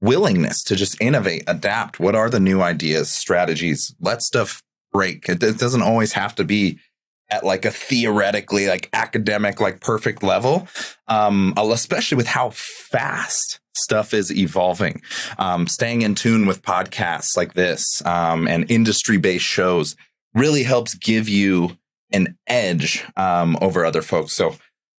willingness 0.00 0.62
to 0.64 0.76
just 0.76 1.00
innovate, 1.00 1.44
adapt. 1.46 1.98
What 1.98 2.14
are 2.14 2.30
the 2.30 2.40
new 2.40 2.60
ideas, 2.60 3.10
strategies? 3.10 3.94
Let 4.00 4.22
stuff 4.22 4.62
break. 4.92 5.28
It, 5.28 5.42
it 5.42 5.58
doesn't 5.58 5.82
always 5.82 6.12
have 6.12 6.34
to 6.36 6.44
be 6.44 6.78
at 7.30 7.44
like 7.44 7.64
a 7.64 7.70
theoretically 7.70 8.66
like 8.66 8.88
academic 8.92 9.60
like 9.60 9.80
perfect 9.80 10.22
level 10.22 10.68
um 11.08 11.52
especially 11.56 12.16
with 12.16 12.26
how 12.26 12.50
fast 12.50 13.60
stuff 13.74 14.14
is 14.14 14.32
evolving 14.32 15.02
um 15.38 15.66
staying 15.66 16.02
in 16.02 16.14
tune 16.14 16.46
with 16.46 16.62
podcasts 16.62 17.36
like 17.36 17.54
this 17.54 18.04
um 18.06 18.46
and 18.46 18.70
industry 18.70 19.16
based 19.16 19.44
shows 19.44 19.96
really 20.34 20.62
helps 20.62 20.94
give 20.94 21.28
you 21.28 21.76
an 22.12 22.36
edge 22.46 23.04
um 23.16 23.56
over 23.60 23.84
other 23.84 24.02
folks 24.02 24.32
so 24.32 24.56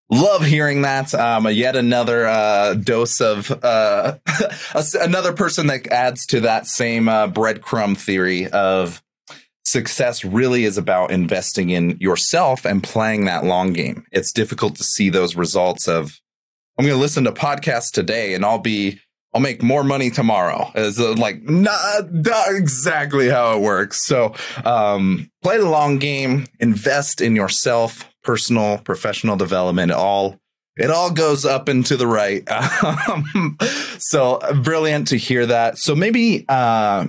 love 0.09 0.45
hearing 0.45 0.83
that 0.83 1.13
um 1.13 1.49
yet 1.49 1.75
another 1.75 2.25
uh 2.25 2.73
dose 2.75 3.19
of 3.19 3.51
uh 3.63 4.17
another 5.01 5.33
person 5.33 5.67
that 5.67 5.85
adds 5.87 6.25
to 6.25 6.39
that 6.39 6.65
same 6.65 7.09
uh 7.09 7.27
breadcrumb 7.27 7.97
theory 7.97 8.47
of 8.47 9.01
success 9.67 10.23
really 10.23 10.63
is 10.63 10.77
about 10.77 11.11
investing 11.11 11.69
in 11.69 11.97
yourself 11.99 12.65
and 12.65 12.81
playing 12.83 13.25
that 13.25 13.43
long 13.43 13.73
game. 13.73 14.05
It's 14.11 14.31
difficult 14.31 14.75
to 14.77 14.83
see 14.83 15.09
those 15.09 15.35
results 15.35 15.87
of 15.87 16.19
I'm 16.77 16.85
going 16.85 16.95
to 16.95 17.01
listen 17.01 17.23
to 17.25 17.31
podcasts 17.31 17.91
today 17.91 18.33
and 18.33 18.45
I'll 18.45 18.59
be 18.59 18.99
I'll 19.33 19.41
make 19.41 19.61
more 19.61 19.83
money 19.83 20.09
tomorrow. 20.09 20.71
Is 20.73 20.99
like 20.99 21.43
not, 21.43 22.11
not 22.11 22.55
exactly 22.55 23.27
how 23.27 23.57
it 23.57 23.61
works. 23.61 24.05
So 24.05 24.33
um, 24.63 25.29
play 25.43 25.57
the 25.57 25.69
long 25.69 25.99
game, 25.99 26.47
invest 26.59 27.19
in 27.19 27.35
yourself, 27.35 28.09
personal, 28.27 28.77
professional 28.79 29.37
development. 29.37 29.91
All 29.91 30.37
it 30.75 30.91
all 30.91 31.09
goes 31.09 31.45
up 31.45 31.69
and 31.69 31.83
to 31.87 31.97
the 31.97 32.05
right. 32.05 32.47
Um, 33.09 33.57
so 33.97 34.39
brilliant 34.63 35.07
to 35.07 35.17
hear 35.17 35.45
that. 35.45 35.77
So 35.77 35.95
maybe 35.95 36.45
uh, 36.49 37.07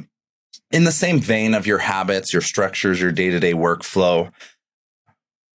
in 0.70 0.84
the 0.84 0.92
same 0.92 1.18
vein 1.18 1.54
of 1.54 1.66
your 1.66 1.78
habits, 1.78 2.32
your 2.32 2.40
structures, 2.40 3.00
your 3.00 3.12
day 3.12 3.30
to 3.30 3.40
day 3.40 3.52
workflow, 3.52 4.30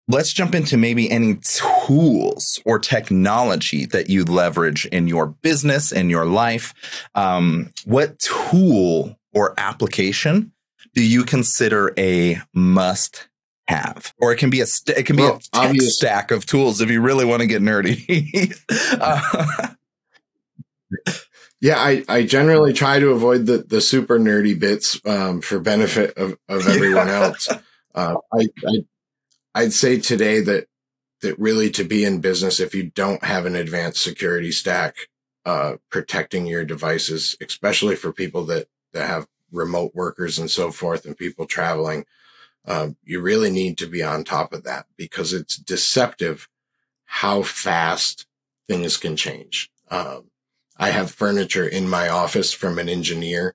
let's 0.08 0.32
jump 0.32 0.54
into 0.54 0.76
maybe 0.76 1.10
any 1.10 1.36
tools 1.36 2.60
or 2.64 2.78
technology 2.78 3.84
that 3.86 4.08
you 4.08 4.24
leverage 4.24 4.86
in 4.86 5.06
your 5.06 5.26
business 5.26 5.92
in 5.92 6.10
your 6.10 6.24
life. 6.24 6.74
Um, 7.14 7.70
what 7.84 8.18
tool 8.18 9.16
or 9.34 9.54
application 9.58 10.52
do 10.94 11.04
you 11.04 11.24
consider 11.24 11.92
a 11.98 12.40
must 12.54 13.29
have? 13.70 14.12
Or 14.20 14.32
it 14.32 14.36
can 14.36 14.50
be 14.50 14.60
a 14.60 14.66
st- 14.66 14.98
it 14.98 15.06
can 15.06 15.16
well, 15.16 15.40
be 15.52 15.58
a 15.58 15.72
tech 15.72 15.80
stack 15.82 16.30
of 16.30 16.46
tools 16.46 16.80
if 16.80 16.90
you 16.90 17.00
really 17.00 17.24
want 17.24 17.40
to 17.40 17.46
get 17.46 17.62
nerdy. 17.62 18.54
uh, 19.00 19.74
yeah, 21.60 21.78
I, 21.78 22.04
I 22.08 22.24
generally 22.24 22.72
try 22.72 22.98
to 22.98 23.10
avoid 23.10 23.46
the, 23.46 23.58
the 23.58 23.80
super 23.80 24.18
nerdy 24.18 24.58
bits 24.58 25.00
um, 25.06 25.40
for 25.40 25.60
benefit 25.60 26.16
of, 26.16 26.36
of 26.48 26.66
everyone 26.66 27.08
yeah. 27.08 27.20
else. 27.24 27.48
Uh, 27.94 28.16
I, 28.32 28.48
I 28.66 28.84
I'd 29.54 29.72
say 29.72 29.98
today 29.98 30.40
that 30.40 30.66
that 31.22 31.38
really 31.38 31.70
to 31.70 31.84
be 31.84 32.04
in 32.04 32.20
business, 32.20 32.60
if 32.60 32.74
you 32.74 32.90
don't 32.90 33.22
have 33.24 33.46
an 33.46 33.56
advanced 33.56 34.02
security 34.02 34.52
stack 34.52 34.96
uh, 35.44 35.74
protecting 35.90 36.46
your 36.46 36.64
devices, 36.64 37.36
especially 37.40 37.96
for 37.96 38.12
people 38.12 38.44
that 38.46 38.68
that 38.92 39.06
have 39.06 39.26
remote 39.52 39.92
workers 39.94 40.38
and 40.38 40.50
so 40.50 40.70
forth, 40.70 41.04
and 41.04 41.16
people 41.16 41.46
traveling, 41.46 42.04
um, 42.66 42.96
you 43.04 43.20
really 43.20 43.50
need 43.50 43.78
to 43.78 43.86
be 43.86 44.02
on 44.02 44.24
top 44.24 44.52
of 44.52 44.64
that 44.64 44.86
because 44.96 45.32
it's 45.32 45.56
deceptive 45.56 46.48
how 47.04 47.42
fast 47.42 48.26
things 48.68 48.96
can 48.96 49.16
change. 49.16 49.70
Um, 49.90 50.30
I 50.76 50.90
have 50.90 51.10
furniture 51.10 51.66
in 51.66 51.88
my 51.88 52.08
office 52.08 52.52
from 52.52 52.78
an 52.78 52.88
engineer 52.88 53.54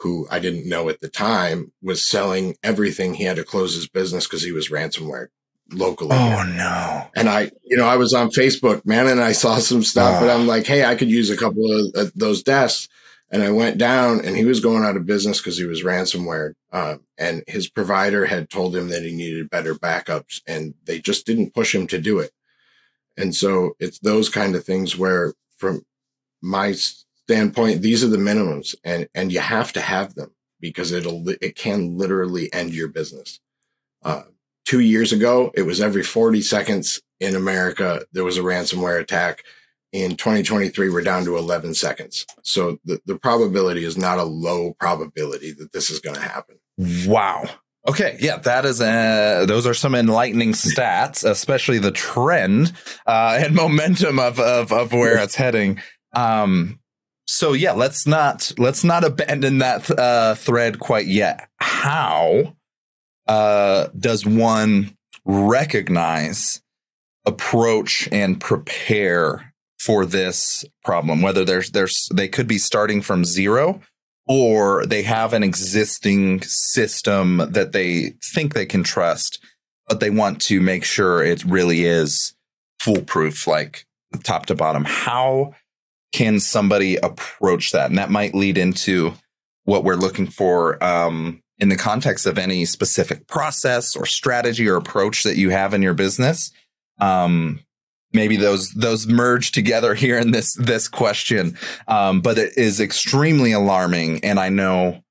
who 0.00 0.26
I 0.30 0.38
didn't 0.38 0.68
know 0.68 0.88
at 0.88 1.00
the 1.00 1.08
time 1.08 1.72
was 1.82 2.06
selling 2.06 2.56
everything. 2.62 3.14
He 3.14 3.24
had 3.24 3.36
to 3.36 3.44
close 3.44 3.74
his 3.74 3.88
business 3.88 4.26
because 4.26 4.42
he 4.42 4.52
was 4.52 4.68
ransomware 4.68 5.28
locally. 5.72 6.10
Oh 6.12 6.42
no. 6.42 7.08
And 7.14 7.28
I, 7.28 7.50
you 7.64 7.76
know, 7.76 7.86
I 7.86 7.96
was 7.96 8.14
on 8.14 8.30
Facebook, 8.30 8.84
man, 8.84 9.06
and 9.06 9.20
I 9.20 9.32
saw 9.32 9.58
some 9.58 9.82
stuff, 9.82 10.16
oh. 10.16 10.20
but 10.20 10.30
I'm 10.30 10.46
like, 10.46 10.66
Hey, 10.66 10.84
I 10.84 10.94
could 10.94 11.10
use 11.10 11.30
a 11.30 11.36
couple 11.36 11.64
of 11.70 11.94
uh, 11.94 12.10
those 12.14 12.42
desks. 12.42 12.88
And 13.30 13.42
I 13.42 13.50
went 13.50 13.78
down 13.78 14.24
and 14.24 14.36
he 14.36 14.44
was 14.44 14.60
going 14.60 14.84
out 14.84 14.96
of 14.96 15.06
business 15.06 15.38
because 15.38 15.56
he 15.56 15.64
was 15.64 15.84
ransomware. 15.84 16.54
Uh, 16.72 16.96
and 17.16 17.44
his 17.46 17.68
provider 17.68 18.26
had 18.26 18.50
told 18.50 18.74
him 18.74 18.88
that 18.88 19.04
he 19.04 19.14
needed 19.14 19.50
better 19.50 19.74
backups 19.74 20.40
and 20.46 20.74
they 20.84 20.98
just 20.98 21.26
didn't 21.26 21.54
push 21.54 21.74
him 21.74 21.86
to 21.88 22.00
do 22.00 22.18
it. 22.18 22.32
And 23.16 23.34
so 23.34 23.76
it's 23.78 23.98
those 24.00 24.28
kind 24.28 24.56
of 24.56 24.64
things 24.64 24.96
where 24.96 25.34
from 25.58 25.82
my 26.42 26.72
standpoint, 26.72 27.82
these 27.82 28.02
are 28.02 28.08
the 28.08 28.16
minimums 28.16 28.74
and, 28.82 29.08
and 29.14 29.30
you 29.30 29.40
have 29.40 29.72
to 29.74 29.80
have 29.80 30.14
them 30.14 30.34
because 30.58 30.90
it'll, 30.90 31.28
it 31.28 31.54
can 31.54 31.96
literally 31.96 32.52
end 32.52 32.74
your 32.74 32.88
business. 32.88 33.38
Uh, 34.02 34.22
two 34.64 34.80
years 34.80 35.12
ago, 35.12 35.52
it 35.54 35.62
was 35.62 35.80
every 35.80 36.02
40 36.02 36.42
seconds 36.42 37.00
in 37.20 37.36
America, 37.36 38.02
there 38.12 38.24
was 38.24 38.38
a 38.38 38.42
ransomware 38.42 38.98
attack. 38.98 39.44
In 39.92 40.16
2023, 40.16 40.88
we're 40.88 41.02
down 41.02 41.24
to 41.24 41.36
11 41.36 41.74
seconds. 41.74 42.24
So 42.44 42.78
the, 42.84 43.00
the 43.06 43.18
probability 43.18 43.84
is 43.84 43.96
not 43.98 44.18
a 44.18 44.24
low 44.24 44.74
probability 44.78 45.52
that 45.52 45.72
this 45.72 45.90
is 45.90 45.98
going 45.98 46.14
to 46.14 46.22
happen. 46.22 46.58
Wow. 47.06 47.44
Okay, 47.88 48.18
yeah, 48.20 48.36
that 48.36 48.66
is 48.66 48.80
uh, 48.80 49.46
those 49.48 49.66
are 49.66 49.74
some 49.74 49.94
enlightening 49.94 50.52
stats, 50.52 51.28
especially 51.28 51.78
the 51.78 51.90
trend 51.90 52.72
uh, 53.06 53.40
and 53.42 53.54
momentum 53.54 54.18
of, 54.18 54.38
of 54.38 54.70
of 54.70 54.92
where 54.92 55.18
it's 55.18 55.34
heading. 55.34 55.80
Um, 56.14 56.78
so 57.26 57.54
yeah, 57.54 57.72
let's 57.72 58.06
not 58.06 58.52
let's 58.58 58.84
not 58.84 59.02
abandon 59.02 59.58
that 59.58 59.90
uh, 59.90 60.34
thread 60.34 60.78
quite 60.78 61.06
yet. 61.06 61.48
How 61.58 62.54
uh, 63.26 63.88
does 63.98 64.26
one 64.26 64.96
recognize, 65.24 66.60
approach, 67.24 68.08
and 68.12 68.38
prepare 68.38 69.49
for 69.80 70.04
this 70.04 70.64
problem? 70.84 71.22
Whether 71.22 71.44
there's 71.44 71.70
there's 71.70 72.08
they 72.12 72.28
could 72.28 72.46
be 72.46 72.58
starting 72.58 73.00
from 73.02 73.24
zero, 73.24 73.80
or 74.26 74.84
they 74.86 75.02
have 75.02 75.32
an 75.32 75.42
existing 75.42 76.42
system 76.42 77.38
that 77.50 77.72
they 77.72 78.14
think 78.32 78.54
they 78.54 78.66
can 78.66 78.84
trust, 78.84 79.42
but 79.88 80.00
they 80.00 80.10
want 80.10 80.40
to 80.42 80.60
make 80.60 80.84
sure 80.84 81.22
it 81.22 81.44
really 81.44 81.84
is 81.84 82.34
foolproof, 82.78 83.46
like 83.46 83.86
top 84.22 84.46
to 84.46 84.54
bottom. 84.54 84.84
How 84.84 85.54
can 86.12 86.40
somebody 86.40 86.96
approach 86.96 87.72
that? 87.72 87.88
And 87.88 87.98
that 87.98 88.10
might 88.10 88.34
lead 88.34 88.58
into 88.58 89.14
what 89.64 89.84
we're 89.84 89.94
looking 89.94 90.26
for 90.26 90.82
um, 90.82 91.42
in 91.58 91.68
the 91.68 91.76
context 91.76 92.26
of 92.26 92.38
any 92.38 92.64
specific 92.64 93.26
process 93.28 93.94
or 93.94 94.06
strategy 94.06 94.68
or 94.68 94.76
approach 94.76 95.22
that 95.22 95.36
you 95.36 95.50
have 95.50 95.74
in 95.74 95.82
your 95.82 95.94
business. 95.94 96.50
Um, 97.00 97.60
maybe 98.12 98.36
those 98.36 98.70
those 98.72 99.06
merge 99.06 99.52
together 99.52 99.94
here 99.94 100.18
in 100.18 100.30
this 100.30 100.54
this 100.54 100.88
question, 100.88 101.56
um, 101.88 102.20
but 102.20 102.38
it 102.38 102.56
is 102.56 102.80
extremely 102.80 103.52
alarming, 103.52 104.24
and 104.24 104.38
I 104.38 104.48
know 104.48 105.02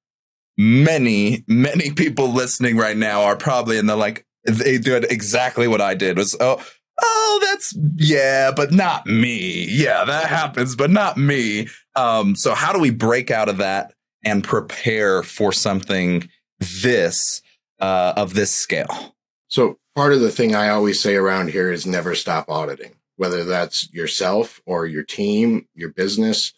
many 0.58 1.44
many 1.48 1.92
people 1.92 2.30
listening 2.30 2.76
right 2.78 2.98
now 2.98 3.24
are 3.24 3.38
probably 3.38 3.78
in 3.78 3.86
the 3.86 3.96
like 3.96 4.26
they 4.46 4.78
did 4.78 5.06
exactly 5.12 5.68
what 5.68 5.82
I 5.82 5.94
did 5.94 6.18
was 6.18 6.36
oh 6.40 6.62
oh, 7.02 7.40
that's 7.44 7.78
yeah, 7.96 8.52
but 8.52 8.72
not 8.72 9.06
me. 9.06 9.68
Yeah, 9.70 10.04
that 10.06 10.26
happens, 10.26 10.76
but 10.76 10.92
not 10.92 11.18
me. 11.18 11.68
Um, 11.96 12.36
so 12.36 12.54
how 12.54 12.74
do 12.74 12.80
we 12.80 12.92
break 12.92 13.32
out 13.32 13.50
of 13.50 13.58
that 13.58 13.94
and 14.24 14.44
prepare 14.44 15.24
for 15.24 15.52
something 15.52 16.30
this 16.60 17.42
uh, 17.80 18.14
of 18.16 18.34
this 18.34 18.54
scale? 18.54 19.16
So 19.48 19.78
part 20.00 20.14
of 20.14 20.22
the 20.22 20.32
thing 20.32 20.56
I 20.56 20.70
always 20.70 21.02
say 21.02 21.18
around 21.18 21.50
here 21.50 21.74
is 21.74 21.86
never 21.86 22.16
stop 22.16 22.50
auditing, 22.50 22.96
whether 23.18 23.44
that's 23.44 23.92
yourself 23.94 24.62
or 24.66 24.86
your 24.86 25.04
team, 25.04 25.68
your 25.76 25.90
business, 25.90 26.54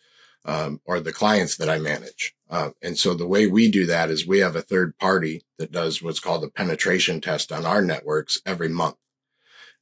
um, 0.46 0.80
or 0.86 1.00
the 1.00 1.12
clients 1.12 1.58
that 1.58 1.68
I 1.68 1.80
manage. 1.80 2.36
Uh, 2.52 2.70
and 2.84 2.96
so 3.00 3.16
the 3.16 3.26
way 3.26 3.48
we 3.48 3.72
do 3.72 3.88
that 3.88 4.12
is 4.12 4.28
we 4.28 4.38
have 4.42 4.56
a 4.56 4.62
third 4.62 4.96
party 5.00 5.42
that 5.58 5.72
does 5.72 6.04
what's 6.04 6.20
called 6.20 6.44
a 6.44 6.50
penetration 6.50 7.20
test 7.20 7.52
on 7.52 7.66
our 7.66 7.82
networks 7.82 8.40
every 8.46 8.70
month. 8.70 8.98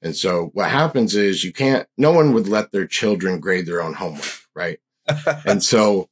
And 0.01 0.15
so 0.15 0.51
what 0.53 0.69
happens 0.69 1.13
is 1.13 1.43
you 1.43 1.51
can't, 1.51 1.85
no 1.97 2.13
one 2.13 2.31
would 2.31 2.47
let 2.47 2.71
their 2.71 2.87
children 2.87 3.41
grade 3.41 3.65
their 3.65 3.81
own 3.81 3.93
homework, 3.93 4.39
right? 4.55 4.79
and 5.45 5.61
so, 5.61 6.07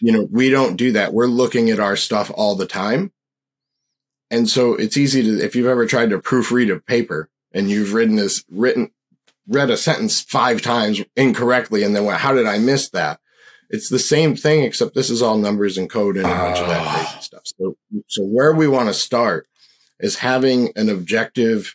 you 0.00 0.12
know, 0.12 0.26
we 0.30 0.48
don't 0.48 0.76
do 0.76 0.92
that. 0.92 1.12
We're 1.12 1.26
looking 1.26 1.68
at 1.68 1.78
our 1.78 1.96
stuff 1.96 2.30
all 2.34 2.54
the 2.54 2.64
time. 2.64 3.12
And 4.30 4.48
so 4.48 4.74
it's 4.74 4.96
easy 4.96 5.22
to, 5.22 5.44
if 5.44 5.54
you've 5.54 5.66
ever 5.66 5.86
tried 5.86 6.10
to 6.10 6.18
proofread 6.18 6.74
a 6.74 6.80
paper 6.80 7.28
and 7.52 7.70
you've 7.70 7.94
written 7.94 8.16
this, 8.16 8.44
written, 8.50 8.90
read 9.48 9.70
a 9.70 9.76
sentence 9.76 10.20
five 10.20 10.62
times 10.62 11.02
incorrectly 11.16 11.82
and 11.84 11.94
then 11.94 12.04
went, 12.04 12.20
how 12.20 12.32
did 12.32 12.46
I 12.46 12.58
miss 12.58 12.90
that? 12.90 13.20
it's 13.68 13.88
the 13.88 13.98
same 13.98 14.36
thing, 14.36 14.62
except 14.62 14.94
this 14.94 15.10
is 15.10 15.20
all 15.22 15.38
numbers 15.38 15.76
and 15.76 15.90
code 15.90 16.16
and 16.16 16.26
a 16.26 16.28
bunch 16.28 16.58
of 16.60 16.68
that 16.68 16.82
Ah. 16.86 17.04
crazy 17.10 17.22
stuff. 17.24 17.42
So, 17.44 17.76
so 18.06 18.22
where 18.22 18.52
we 18.52 18.68
want 18.68 18.88
to 18.88 18.94
start 18.94 19.48
is 19.98 20.18
having 20.18 20.70
an 20.76 20.88
objective 20.88 21.74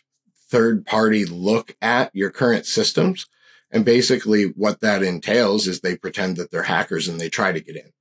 third 0.50 0.86
party 0.86 1.24
look 1.26 1.76
at 1.82 2.10
your 2.14 2.30
current 2.30 2.64
systems. 2.66 3.26
And 3.70 3.84
basically 3.84 4.44
what 4.44 4.80
that 4.80 5.02
entails 5.02 5.66
is 5.66 5.80
they 5.80 5.96
pretend 5.96 6.36
that 6.36 6.50
they're 6.50 6.62
hackers 6.62 7.08
and 7.08 7.20
they 7.20 7.28
try 7.28 7.52
to 7.52 7.60
get 7.60 7.76
in. 7.76 7.92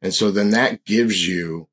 And 0.00 0.14
so 0.14 0.30
then 0.30 0.50
that 0.50 0.84
gives 0.84 1.26
you 1.26 1.68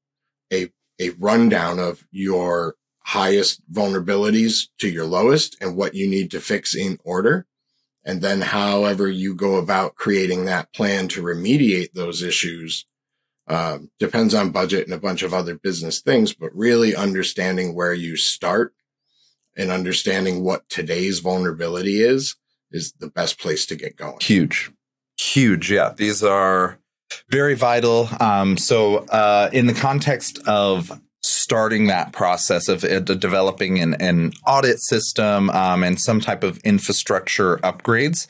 a, 0.52 0.72
a 1.02 1.10
rundown 1.20 1.80
of 1.80 2.06
your 2.12 2.76
highest 3.00 3.62
vulnerabilities 3.72 4.68
to 4.80 4.88
your 4.88 5.06
lowest 5.06 5.58
and 5.60 5.76
what 5.76 5.96
you 5.96 6.08
need 6.08 6.32
to 6.32 6.40
fix 6.40 6.76
in 6.76 7.00
order. 7.04 7.48
And 8.06 8.22
then 8.22 8.42
however 8.42 9.10
you 9.10 9.36
go 9.36 9.56
about 9.56 9.96
creating 9.96 10.46
that 10.46 10.74
plan 10.74 11.08
to 11.10 11.22
remediate 11.22 11.94
those 11.94 12.22
issues 12.22 12.86
um, 13.48 13.90
depends 14.00 14.34
on 14.34 14.52
budget 14.52 14.86
and 14.86 14.94
a 14.94 15.00
bunch 15.00 15.24
of 15.24 15.34
other 15.34 15.56
business 15.56 16.00
things, 16.00 16.34
but 16.34 16.56
really 16.56 16.96
understanding 16.96 17.76
where 17.76 17.94
you 17.94 18.16
start 18.16 18.74
and 19.58 19.72
understanding 19.72 20.44
what 20.44 20.70
today's 20.70 21.20
vulnerability 21.20 22.02
is, 22.02 22.36
is 22.72 22.94
the 22.94 23.10
best 23.10 23.40
place 23.40 23.66
to 23.66 23.76
get 23.76 23.98
going. 23.98 24.20
Huge, 24.22 24.72
huge. 25.20 25.70
Yeah, 25.72 25.92
these 25.94 26.24
are 26.24 26.80
very 27.30 27.56
vital. 27.56 28.10
Um, 28.20 28.58
so, 28.58 29.00
uh, 29.08 29.50
in 29.52 29.68
the 29.68 29.74
context 29.74 30.40
of 30.48 30.92
starting 31.24 31.88
that 31.88 32.14
process 32.14 32.68
of 32.68 32.84
uh, 32.84 33.00
developing 33.00 33.80
an, 33.80 33.94
an 33.96 34.32
audit 34.48 34.80
system 34.80 35.50
um, 35.52 35.84
and 35.84 36.00
some 36.00 36.20
type 36.20 36.44
of 36.44 36.58
infrastructure 36.60 37.58
upgrades, 37.58 38.28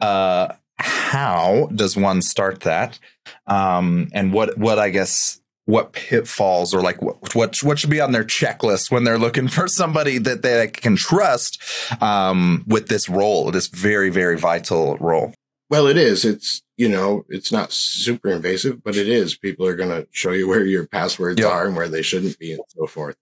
uh, 0.00 0.48
how 0.78 1.68
does 1.74 1.96
one 1.96 2.22
start 2.22 2.60
that? 2.60 2.98
Um, 3.46 4.08
and 4.12 4.32
what 4.32 4.56
what 4.56 4.78
I 4.78 4.90
guess 4.90 5.40
what 5.66 5.92
pitfalls 5.92 6.74
or 6.74 6.80
like 6.80 7.00
what 7.02 7.34
what 7.34 7.62
what 7.62 7.78
should 7.78 7.90
be 7.90 8.00
on 8.00 8.12
their 8.12 8.24
checklist 8.24 8.90
when 8.90 9.04
they're 9.04 9.18
looking 9.18 9.48
for 9.48 9.68
somebody 9.68 10.18
that 10.18 10.42
they 10.42 10.68
can 10.68 10.96
trust 10.96 11.62
um, 12.00 12.64
with 12.66 12.88
this 12.88 13.08
role, 13.08 13.50
this 13.50 13.66
very 13.68 14.10
very 14.10 14.38
vital 14.38 14.96
role. 14.98 15.32
Well, 15.68 15.86
it 15.86 15.96
is. 15.96 16.24
It's, 16.24 16.62
you 16.80 16.88
know, 16.88 17.26
it's 17.28 17.52
not 17.52 17.72
super 17.72 18.30
invasive, 18.30 18.82
but 18.82 18.96
it 18.96 19.06
is. 19.06 19.36
People 19.36 19.66
are 19.66 19.76
going 19.76 19.90
to 19.90 20.08
show 20.12 20.30
you 20.32 20.48
where 20.52 20.64
your 20.64 20.86
passwords 20.86 21.38
Yep. 21.38 21.50
are 21.50 21.66
and 21.66 21.76
where 21.76 21.88
they 21.90 22.00
shouldn't 22.00 22.38
be 22.38 22.52
and 22.54 22.62
so 22.68 22.86
forth. 22.86 23.16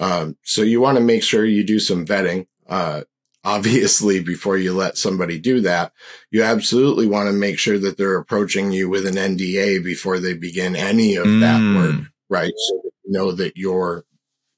Um, 0.00 0.36
so 0.42 0.62
you 0.62 0.80
want 0.80 0.98
to 0.98 1.04
make 1.04 1.22
sure 1.22 1.44
you 1.44 1.62
do 1.62 1.78
some 1.78 2.04
vetting. 2.04 2.48
Uh, 2.68 3.02
obviously 3.44 4.20
before 4.20 4.58
you 4.58 4.72
let 4.72 4.98
somebody 4.98 5.38
do 5.38 5.60
that, 5.60 5.92
you 6.32 6.42
absolutely 6.42 7.06
want 7.06 7.28
to 7.28 7.32
make 7.32 7.56
sure 7.56 7.78
that 7.78 7.96
they're 7.96 8.16
approaching 8.18 8.72
you 8.72 8.88
with 8.88 9.06
an 9.06 9.14
NDA 9.14 9.82
before 9.84 10.18
they 10.18 10.34
begin 10.34 10.74
any 10.74 11.14
of 11.14 11.24
that 11.40 11.60
Mm. 11.60 11.76
work, 11.76 12.06
right? 12.28 12.52
So 12.56 12.80
that 12.82 12.90
you 13.04 13.12
know 13.12 13.30
that 13.32 13.56
your 13.56 14.04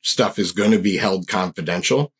stuff 0.01 0.39
is 0.39 0.53
going 0.53 0.71
to 0.71 0.79
be 0.79 0.97
held 0.97 1.29
confidential. 1.29 2.11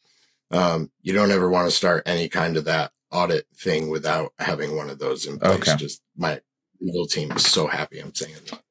Um, 0.51 0.91
you 1.01 1.15
don't 1.15 1.31
ever 1.31 1.49
want 1.49 1.67
to 1.71 1.75
start 1.75 2.03
any 2.07 2.29
kind 2.29 2.59
of 2.59 2.67
that 2.67 2.93
audit 3.11 3.47
thing 3.57 3.91
without 3.91 4.33
having 4.39 4.77
one 4.77 4.91
of 4.91 4.99
those 4.99 5.27
in 5.27 5.39
place. 5.39 5.69
Okay. 5.69 5.77
Just 5.77 6.03
my 6.17 6.41
legal 6.81 7.07
team 7.07 7.33
is 7.33 7.47
so 7.47 7.67
happy 7.67 7.99
I'm 7.99 8.15
saying 8.15 8.35
that. 8.51 8.63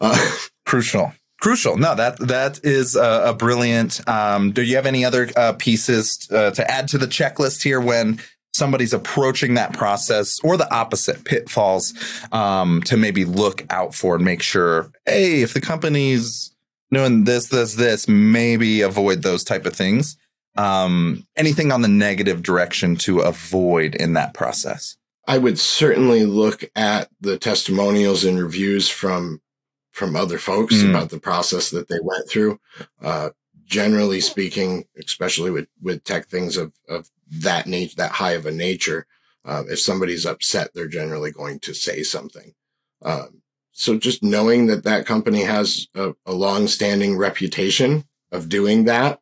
Uh, 0.00 0.36
Crucial. 0.64 1.12
Crucial. 1.40 1.76
No, 1.76 1.94
that 1.94 2.18
that 2.18 2.60
is 2.64 2.96
a, 2.96 3.24
a 3.26 3.34
brilliant. 3.34 4.06
Um, 4.08 4.52
do 4.52 4.62
you 4.62 4.76
have 4.76 4.86
any 4.86 5.04
other 5.04 5.28
uh, 5.36 5.52
pieces 5.52 6.26
uh, 6.30 6.50
to 6.52 6.70
add 6.70 6.88
to 6.88 6.98
the 6.98 7.06
checklist 7.06 7.62
here 7.62 7.80
when 7.80 8.20
somebody's 8.54 8.94
approaching 8.94 9.54
that 9.54 9.74
process, 9.74 10.40
or 10.42 10.56
the 10.56 10.72
opposite 10.74 11.24
pitfalls 11.24 11.92
um, 12.32 12.80
to 12.82 12.96
maybe 12.96 13.24
look 13.24 13.64
out 13.70 13.94
for 13.94 14.16
and 14.16 14.24
make 14.24 14.40
sure? 14.40 14.90
Hey, 15.04 15.42
if 15.42 15.52
the 15.52 15.60
company's 15.60 16.56
doing 16.90 17.24
this, 17.24 17.48
this, 17.48 17.74
this, 17.74 18.08
maybe 18.08 18.80
avoid 18.80 19.22
those 19.22 19.44
type 19.44 19.66
of 19.66 19.74
things. 19.74 20.16
Um, 20.58 21.26
anything 21.36 21.72
on 21.72 21.82
the 21.82 21.88
negative 21.88 22.42
direction 22.42 22.96
to 22.96 23.20
avoid 23.20 23.94
in 23.94 24.14
that 24.14 24.34
process? 24.34 24.96
I 25.28 25.38
would 25.38 25.58
certainly 25.58 26.24
look 26.24 26.64
at 26.76 27.08
the 27.20 27.38
testimonials 27.38 28.24
and 28.24 28.38
reviews 28.38 28.88
from 28.88 29.40
from 29.92 30.14
other 30.14 30.38
folks 30.38 30.74
Mm. 30.74 30.90
about 30.90 31.08
the 31.10 31.18
process 31.18 31.70
that 31.70 31.88
they 31.88 31.98
went 32.02 32.28
through. 32.28 32.60
Uh, 33.02 33.30
generally 33.64 34.20
speaking, 34.20 34.84
especially 35.02 35.50
with 35.50 35.68
with 35.82 36.04
tech 36.04 36.28
things 36.28 36.56
of 36.56 36.72
of 36.88 37.10
that 37.30 37.66
nature, 37.66 37.94
that 37.96 38.12
high 38.12 38.32
of 38.32 38.46
a 38.46 38.52
nature, 38.52 39.06
uh, 39.44 39.64
if 39.68 39.80
somebody's 39.80 40.26
upset, 40.26 40.70
they're 40.74 40.86
generally 40.86 41.32
going 41.32 41.58
to 41.60 41.74
say 41.74 42.02
something. 42.02 42.54
Um, 43.02 43.42
so 43.72 43.98
just 43.98 44.22
knowing 44.22 44.66
that 44.66 44.84
that 44.84 45.06
company 45.06 45.42
has 45.42 45.88
a, 45.94 46.14
a 46.24 46.32
long-standing 46.32 47.16
reputation 47.18 48.04
of 48.32 48.48
doing 48.48 48.84
that 48.84 49.20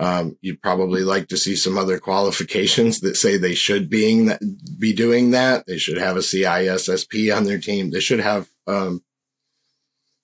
um, 0.00 0.38
you'd 0.40 0.62
probably 0.62 1.02
like 1.02 1.28
to 1.28 1.36
see 1.36 1.54
some 1.54 1.76
other 1.76 1.98
qualifications 1.98 3.00
that 3.00 3.16
say 3.16 3.36
they 3.36 3.54
should 3.54 3.90
being 3.90 4.26
that, 4.26 4.40
be 4.78 4.94
doing 4.94 5.32
that. 5.32 5.66
They 5.66 5.76
should 5.76 5.98
have 5.98 6.16
a 6.16 6.20
CISSP 6.20 7.36
on 7.36 7.44
their 7.44 7.58
team. 7.58 7.90
They 7.90 8.00
should 8.00 8.20
have 8.20 8.48
um, 8.66 9.04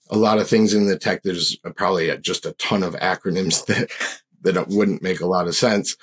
a 0.08 0.16
lot 0.16 0.38
of 0.38 0.48
things 0.48 0.72
in 0.72 0.86
the 0.86 0.98
tech. 0.98 1.22
There's 1.22 1.58
probably 1.76 2.08
a, 2.08 2.16
just 2.16 2.46
a 2.46 2.52
ton 2.52 2.82
of 2.82 2.94
acronyms 2.94 3.66
that 3.66 3.90
that 4.40 4.68
wouldn't 4.68 5.02
make 5.02 5.20
a 5.20 5.26
lot 5.26 5.46
of 5.46 5.54
sense. 5.54 5.94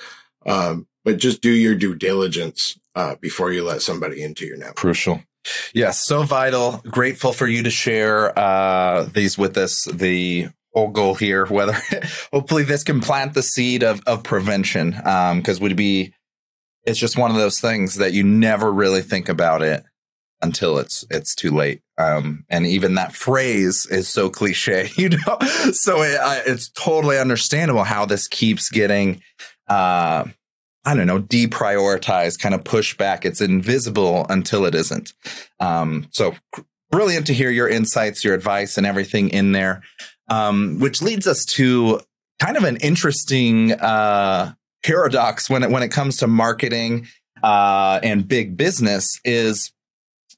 Um, 0.45 0.87
but 1.03 1.17
just 1.17 1.41
do 1.41 1.49
your 1.49 1.73
due 1.73 1.95
diligence 1.95 2.79
uh, 2.93 3.15
before 3.15 3.51
you 3.51 3.63
let 3.63 3.81
somebody 3.81 4.21
into 4.21 4.45
your 4.45 4.57
network. 4.57 4.75
Crucial. 4.75 5.23
Yes, 5.73 6.05
so 6.05 6.21
vital. 6.23 6.83
Grateful 6.87 7.33
for 7.33 7.47
you 7.47 7.63
to 7.63 7.71
share 7.71 8.37
uh, 8.37 9.03
these 9.11 9.35
with 9.35 9.57
us. 9.57 9.85
The 9.85 10.49
whole 10.73 10.89
goal 10.89 11.15
here, 11.15 11.45
whether 11.49 11.75
hopefully 12.31 12.63
this 12.63 12.83
can 12.83 13.01
plant 13.01 13.33
the 13.33 13.43
seed 13.43 13.83
of 13.83 14.01
of 14.05 14.23
prevention, 14.23 14.91
because 14.91 15.59
we'd 15.59 15.75
be 15.75 16.13
it's 16.85 16.99
just 16.99 17.17
one 17.17 17.31
of 17.31 17.37
those 17.37 17.59
things 17.59 17.95
that 17.95 18.13
you 18.13 18.23
never 18.23 18.71
really 18.71 19.01
think 19.01 19.29
about 19.29 19.61
it 19.61 19.83
until 20.41 20.77
it's 20.77 21.05
it's 21.09 21.33
too 21.33 21.51
late. 21.51 21.81
Um, 21.97 22.45
and 22.49 22.65
even 22.65 22.95
that 22.95 23.15
phrase 23.15 23.85
is 23.85 24.07
so 24.07 24.29
cliche, 24.29 24.89
you 24.97 25.09
know. 25.09 25.39
So 25.71 26.01
it, 26.03 26.19
it's 26.45 26.69
totally 26.69 27.17
understandable 27.17 27.83
how 27.83 28.05
this 28.05 28.27
keeps 28.27 28.69
getting. 28.69 29.21
Uh, 29.67 30.25
I 30.85 30.95
don't 30.95 31.07
know, 31.07 31.21
deprioritized, 31.21 32.41
kind 32.41 32.53
of 32.53 32.65
push 32.65 32.97
back. 32.97 33.23
It's 33.23 33.39
invisible 33.39 34.25
until 34.27 34.65
it 34.65 34.75
isn't. 34.75 35.13
Um, 35.61 36.07
so 36.11 36.35
brilliant 36.91 37.25
to 37.27 37.33
hear 37.33 37.49
your 37.49 37.69
insights, 37.69 38.25
your 38.25 38.33
advice, 38.33 38.77
and 38.77 38.85
everything 38.85 39.29
in 39.29 39.53
there. 39.53 39.81
Um, 40.29 40.79
which 40.79 41.01
leads 41.01 41.27
us 41.27 41.43
to 41.45 41.99
kind 42.39 42.55
of 42.55 42.63
an 42.63 42.77
interesting 42.77 43.73
uh, 43.73 44.53
paradox 44.83 45.49
when 45.49 45.63
it 45.63 45.69
when 45.69 45.83
it 45.83 45.89
comes 45.89 46.17
to 46.17 46.27
marketing 46.27 47.07
uh, 47.43 47.99
and 48.01 48.27
big 48.27 48.55
business 48.55 49.19
is 49.25 49.71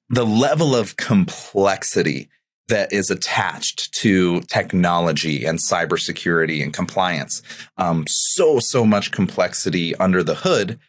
the 0.09 0.25
level 0.25 0.75
of 0.75 0.97
complexity 0.97 2.29
that 2.67 2.91
is 2.91 3.11
attached 3.11 3.93
to 3.93 4.41
technology 4.41 5.45
and 5.45 5.59
cybersecurity 5.59 6.63
and 6.63 6.73
compliance. 6.73 7.43
Um, 7.77 8.05
so, 8.07 8.59
so 8.59 8.83
much 8.83 9.11
complexity 9.11 9.95
under 9.95 10.23
the 10.23 10.35
hood. 10.35 10.79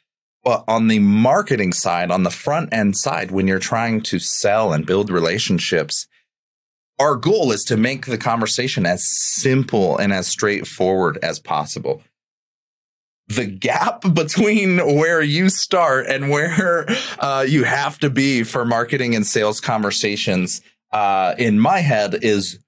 But 0.42 0.64
on 0.68 0.88
the 0.88 1.00
marketing 1.00 1.72
side, 1.72 2.10
on 2.10 2.22
the 2.22 2.30
front 2.30 2.72
end 2.72 2.96
side, 2.96 3.30
when 3.30 3.46
you're 3.46 3.58
trying 3.58 4.00
to 4.02 4.18
sell 4.18 4.72
and 4.72 4.86
build 4.86 5.10
relationships, 5.10 6.06
our 6.98 7.16
goal 7.16 7.52
is 7.52 7.64
to 7.64 7.76
make 7.76 8.06
the 8.06 8.18
conversation 8.18 8.86
as 8.86 9.06
simple 9.06 9.96
and 9.98 10.12
as 10.12 10.26
straightforward 10.26 11.18
as 11.22 11.38
possible. 11.38 12.02
The 13.28 13.46
gap 13.46 14.02
between 14.14 14.78
where 14.96 15.22
you 15.22 15.48
start 15.48 16.06
and 16.06 16.30
where 16.30 16.86
uh, 17.18 17.44
you 17.46 17.64
have 17.64 17.98
to 17.98 18.10
be 18.10 18.42
for 18.42 18.64
marketing 18.64 19.14
and 19.14 19.26
sales 19.26 19.60
conversations 19.60 20.62
uh, 20.92 21.34
in 21.38 21.58
my 21.58 21.80
head 21.80 22.22
is 22.22 22.58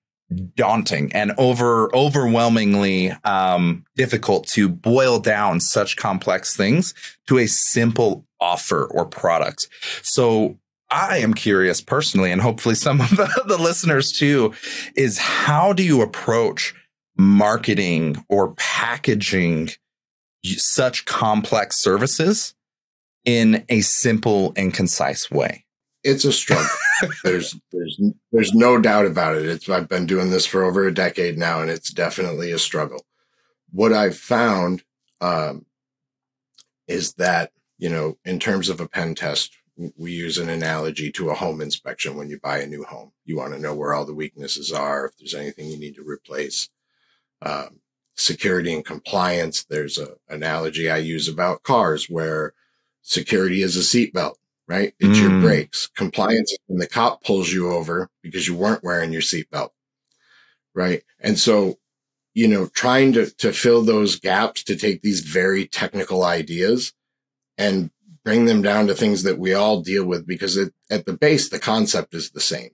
daunting 0.54 1.10
and 1.12 1.32
over 1.38 1.94
overwhelmingly 1.94 3.10
um, 3.24 3.84
difficult 3.96 4.46
to 4.46 4.68
boil 4.68 5.18
down 5.18 5.58
such 5.60 5.96
complex 5.96 6.54
things 6.54 6.92
to 7.26 7.38
a 7.38 7.46
simple 7.46 8.26
offer 8.40 8.84
or 8.84 9.06
product. 9.06 9.68
So 10.02 10.58
I 10.90 11.18
am 11.18 11.34
curious 11.34 11.80
personally, 11.80 12.32
and 12.32 12.40
hopefully 12.40 12.74
some 12.74 13.00
of 13.00 13.10
the, 13.10 13.42
the 13.46 13.58
listeners 13.58 14.12
too, 14.12 14.54
is 14.96 15.18
how 15.18 15.72
do 15.72 15.82
you 15.82 16.02
approach 16.02 16.74
marketing 17.16 18.24
or 18.28 18.54
packaging 18.54 19.70
such 20.44 21.04
complex 21.04 21.76
services 21.76 22.54
in 23.24 23.64
a 23.68 23.80
simple 23.80 24.52
and 24.56 24.72
concise 24.72 25.30
way? 25.30 25.64
It's 26.04 26.24
a 26.24 26.32
struggle. 26.32 26.70
there's 27.24 27.56
there's 27.72 28.00
there's 28.32 28.54
no 28.54 28.80
doubt 28.80 29.04
about 29.04 29.36
it. 29.36 29.46
It's 29.46 29.68
I've 29.68 29.88
been 29.88 30.06
doing 30.06 30.30
this 30.30 30.46
for 30.46 30.62
over 30.62 30.86
a 30.86 30.94
decade 30.94 31.36
now, 31.36 31.60
and 31.60 31.70
it's 31.70 31.92
definitely 31.92 32.52
a 32.52 32.58
struggle. 32.58 33.04
What 33.72 33.92
I've 33.92 34.16
found 34.16 34.84
um, 35.20 35.66
is 36.86 37.14
that 37.14 37.52
you 37.78 37.88
know, 37.88 38.16
in 38.24 38.38
terms 38.38 38.68
of 38.68 38.80
a 38.80 38.88
pen 38.88 39.14
test, 39.14 39.56
we 39.96 40.12
use 40.12 40.38
an 40.38 40.48
analogy 40.48 41.12
to 41.12 41.30
a 41.30 41.34
home 41.34 41.60
inspection 41.60 42.16
when 42.16 42.28
you 42.28 42.38
buy 42.40 42.58
a 42.58 42.66
new 42.66 42.84
home. 42.84 43.12
You 43.24 43.36
want 43.36 43.54
to 43.54 43.60
know 43.60 43.74
where 43.74 43.94
all 43.94 44.04
the 44.04 44.14
weaknesses 44.14 44.72
are, 44.72 45.06
if 45.06 45.16
there's 45.16 45.34
anything 45.34 45.68
you 45.68 45.78
need 45.78 45.94
to 45.96 46.08
replace. 46.08 46.68
Um, 47.42 47.80
security 48.16 48.74
and 48.74 48.84
compliance. 48.84 49.64
There's 49.64 49.96
an 49.96 50.08
analogy 50.28 50.90
I 50.90 50.98
use 50.98 51.28
about 51.28 51.62
cars 51.62 52.06
where 52.10 52.52
security 53.02 53.62
is 53.62 53.76
a 53.76 53.80
seatbelt, 53.80 54.34
right? 54.66 54.92
It's 54.98 55.18
mm. 55.18 55.22
your 55.22 55.40
brakes. 55.40 55.88
Compliance 55.96 56.50
is 56.52 56.58
when 56.66 56.78
the 56.78 56.88
cop 56.88 57.22
pulls 57.22 57.52
you 57.52 57.70
over 57.70 58.10
because 58.22 58.48
you 58.48 58.56
weren't 58.56 58.82
wearing 58.82 59.12
your 59.12 59.22
seatbelt, 59.22 59.70
right? 60.74 61.02
And 61.20 61.38
so, 61.38 61.78
you 62.34 62.48
know, 62.48 62.66
trying 62.66 63.12
to, 63.12 63.30
to 63.36 63.52
fill 63.52 63.82
those 63.82 64.18
gaps 64.18 64.64
to 64.64 64.76
take 64.76 65.02
these 65.02 65.20
very 65.20 65.66
technical 65.66 66.24
ideas 66.24 66.92
and 67.56 67.90
bring 68.28 68.44
them 68.44 68.60
down 68.60 68.86
to 68.86 68.94
things 68.94 69.22
that 69.22 69.38
we 69.38 69.54
all 69.54 69.80
deal 69.80 70.04
with 70.04 70.26
because 70.26 70.58
it, 70.58 70.74
at 70.90 71.06
the 71.06 71.14
base, 71.14 71.48
the 71.48 71.58
concept 71.58 72.12
is 72.12 72.30
the 72.30 72.40
same. 72.40 72.68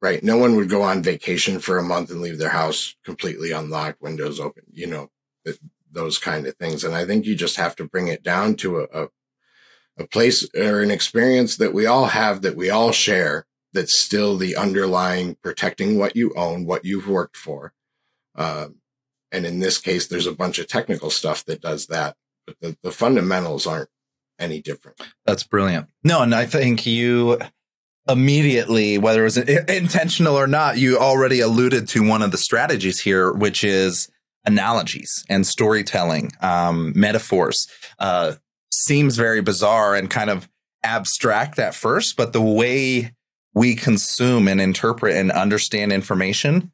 Right. 0.00 0.24
No 0.24 0.38
one 0.38 0.56
would 0.56 0.70
go 0.70 0.80
on 0.80 1.02
vacation 1.02 1.60
for 1.60 1.76
a 1.76 1.82
month 1.82 2.10
and 2.10 2.22
leave 2.22 2.38
their 2.38 2.48
house 2.48 2.96
completely 3.04 3.52
unlocked, 3.52 4.00
windows 4.00 4.40
open, 4.40 4.62
you 4.72 4.86
know, 4.86 5.10
those 5.92 6.16
kind 6.16 6.46
of 6.46 6.56
things. 6.56 6.82
And 6.82 6.94
I 6.94 7.04
think 7.04 7.26
you 7.26 7.34
just 7.34 7.58
have 7.58 7.76
to 7.76 7.84
bring 7.84 8.08
it 8.08 8.22
down 8.22 8.54
to 8.56 8.80
a, 8.80 8.84
a, 9.04 9.08
a 9.98 10.06
place 10.06 10.48
or 10.56 10.80
an 10.80 10.90
experience 10.90 11.58
that 11.58 11.74
we 11.74 11.84
all 11.84 12.06
have 12.06 12.40
that 12.40 12.56
we 12.56 12.70
all 12.70 12.92
share 12.92 13.44
that's 13.74 13.98
still 13.98 14.38
the 14.38 14.56
underlying 14.56 15.34
protecting 15.42 15.98
what 15.98 16.16
you 16.16 16.32
own, 16.36 16.64
what 16.64 16.86
you've 16.86 17.08
worked 17.08 17.36
for. 17.36 17.74
Um, 18.34 18.76
and 19.30 19.44
in 19.44 19.58
this 19.58 19.76
case, 19.76 20.06
there's 20.06 20.26
a 20.26 20.32
bunch 20.32 20.58
of 20.58 20.68
technical 20.68 21.10
stuff 21.10 21.44
that 21.44 21.60
does 21.60 21.88
that, 21.88 22.16
but 22.46 22.56
the, 22.62 22.78
the 22.82 22.92
fundamentals 22.92 23.66
aren't 23.66 23.90
any 24.38 24.60
different. 24.60 25.00
That's 25.24 25.42
brilliant. 25.42 25.88
No, 26.04 26.22
and 26.22 26.34
I 26.34 26.46
think 26.46 26.86
you 26.86 27.38
immediately, 28.08 28.98
whether 28.98 29.22
it 29.22 29.24
was 29.24 29.36
intentional 29.38 30.36
or 30.36 30.46
not, 30.46 30.78
you 30.78 30.98
already 30.98 31.40
alluded 31.40 31.88
to 31.88 32.06
one 32.06 32.22
of 32.22 32.30
the 32.30 32.38
strategies 32.38 33.00
here, 33.00 33.32
which 33.32 33.64
is 33.64 34.08
analogies 34.44 35.24
and 35.28 35.46
storytelling, 35.46 36.32
um, 36.40 36.92
metaphors. 36.94 37.66
Uh, 37.98 38.34
seems 38.72 39.16
very 39.16 39.42
bizarre 39.42 39.94
and 39.96 40.10
kind 40.10 40.30
of 40.30 40.48
abstract 40.84 41.58
at 41.58 41.74
first, 41.74 42.16
but 42.16 42.32
the 42.32 42.42
way 42.42 43.12
we 43.54 43.74
consume 43.74 44.46
and 44.46 44.60
interpret 44.60 45.16
and 45.16 45.32
understand 45.32 45.92
information, 45.92 46.70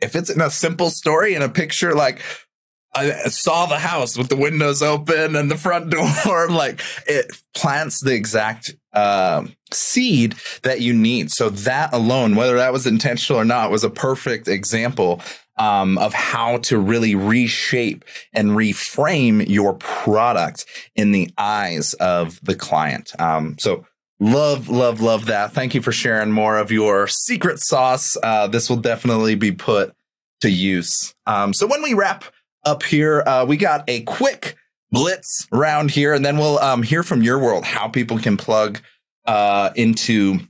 if 0.00 0.16
it's 0.16 0.30
in 0.30 0.40
a 0.40 0.50
simple 0.50 0.90
story 0.90 1.34
in 1.34 1.42
a 1.42 1.48
picture, 1.48 1.94
like 1.94 2.20
I 2.96 3.28
saw 3.28 3.66
the 3.66 3.78
house 3.78 4.16
with 4.16 4.28
the 4.28 4.36
windows 4.36 4.82
open 4.82 5.36
and 5.36 5.50
the 5.50 5.56
front 5.56 5.90
door. 5.90 6.48
like 6.48 6.80
it 7.06 7.30
plants 7.54 8.02
the 8.02 8.14
exact 8.14 8.74
uh, 8.92 9.46
seed 9.72 10.34
that 10.62 10.80
you 10.80 10.94
need. 10.94 11.30
So 11.30 11.50
that 11.50 11.92
alone, 11.92 12.36
whether 12.36 12.56
that 12.56 12.72
was 12.72 12.86
intentional 12.86 13.40
or 13.40 13.44
not, 13.44 13.70
was 13.70 13.84
a 13.84 13.90
perfect 13.90 14.48
example 14.48 15.20
um, 15.58 15.98
of 15.98 16.12
how 16.12 16.58
to 16.58 16.78
really 16.78 17.14
reshape 17.14 18.04
and 18.32 18.50
reframe 18.50 19.46
your 19.48 19.74
product 19.74 20.66
in 20.94 21.12
the 21.12 21.30
eyes 21.38 21.94
of 21.94 22.40
the 22.42 22.54
client. 22.54 23.12
Um, 23.18 23.56
so 23.58 23.86
love, 24.20 24.68
love, 24.68 25.00
love 25.00 25.26
that. 25.26 25.52
Thank 25.52 25.74
you 25.74 25.82
for 25.82 25.92
sharing 25.92 26.30
more 26.30 26.58
of 26.58 26.70
your 26.70 27.08
secret 27.08 27.58
sauce. 27.60 28.16
Uh, 28.22 28.46
this 28.46 28.68
will 28.68 28.76
definitely 28.76 29.34
be 29.34 29.52
put 29.52 29.94
to 30.42 30.50
use. 30.50 31.14
Um, 31.26 31.54
so 31.54 31.66
when 31.66 31.82
we 31.82 31.94
wrap 31.94 32.24
up 32.66 32.82
here. 32.82 33.22
Uh, 33.26 33.46
we 33.46 33.56
got 33.56 33.84
a 33.88 34.02
quick 34.02 34.56
blitz 34.90 35.46
round 35.50 35.90
here, 35.90 36.12
and 36.12 36.24
then 36.24 36.36
we'll 36.36 36.58
um, 36.58 36.82
hear 36.82 37.02
from 37.02 37.22
your 37.22 37.38
world 37.38 37.64
how 37.64 37.88
people 37.88 38.18
can 38.18 38.36
plug 38.36 38.80
uh, 39.26 39.70
into 39.74 40.40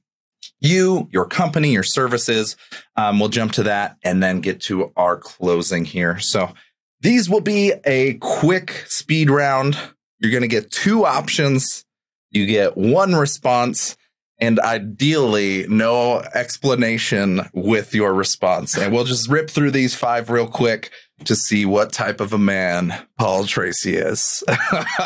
you, 0.61 1.09
your 1.13 1.27
company, 1.27 1.71
your 1.71 1.83
services. 1.83 2.57
Um, 2.97 3.21
we'll 3.21 3.29
jump 3.29 3.53
to 3.53 3.63
that 3.65 3.97
and 4.03 4.23
then 4.23 4.41
get 4.41 4.61
to 4.63 4.93
our 4.97 5.17
closing 5.17 5.85
here. 5.85 6.19
So 6.19 6.53
these 7.01 7.29
will 7.29 7.41
be 7.41 7.75
a 7.85 8.15
quick 8.15 8.85
speed 8.89 9.31
round. 9.31 9.79
You're 10.19 10.33
going 10.33 10.43
to 10.43 10.49
get 10.49 10.71
two 10.71 11.05
options. 11.05 11.85
You 12.31 12.47
get 12.47 12.77
one 12.77 13.15
response 13.15 13.97
and 14.39 14.59
ideally 14.61 15.67
no 15.69 16.21
explanation 16.35 17.43
with 17.53 17.95
your 17.95 18.13
response. 18.13 18.77
And 18.77 18.93
we'll 18.93 19.05
just 19.05 19.29
rip 19.29 19.51
through 19.51 19.71
these 19.71 19.95
five 19.95 20.31
real 20.31 20.47
quick 20.47 20.91
to 21.25 21.35
see 21.35 21.65
what 21.65 21.93
type 21.93 22.21
of 22.21 22.33
a 22.33 22.39
man 22.39 23.07
Paul 23.19 23.47
Tracy 23.47 23.97
is. 23.97 24.45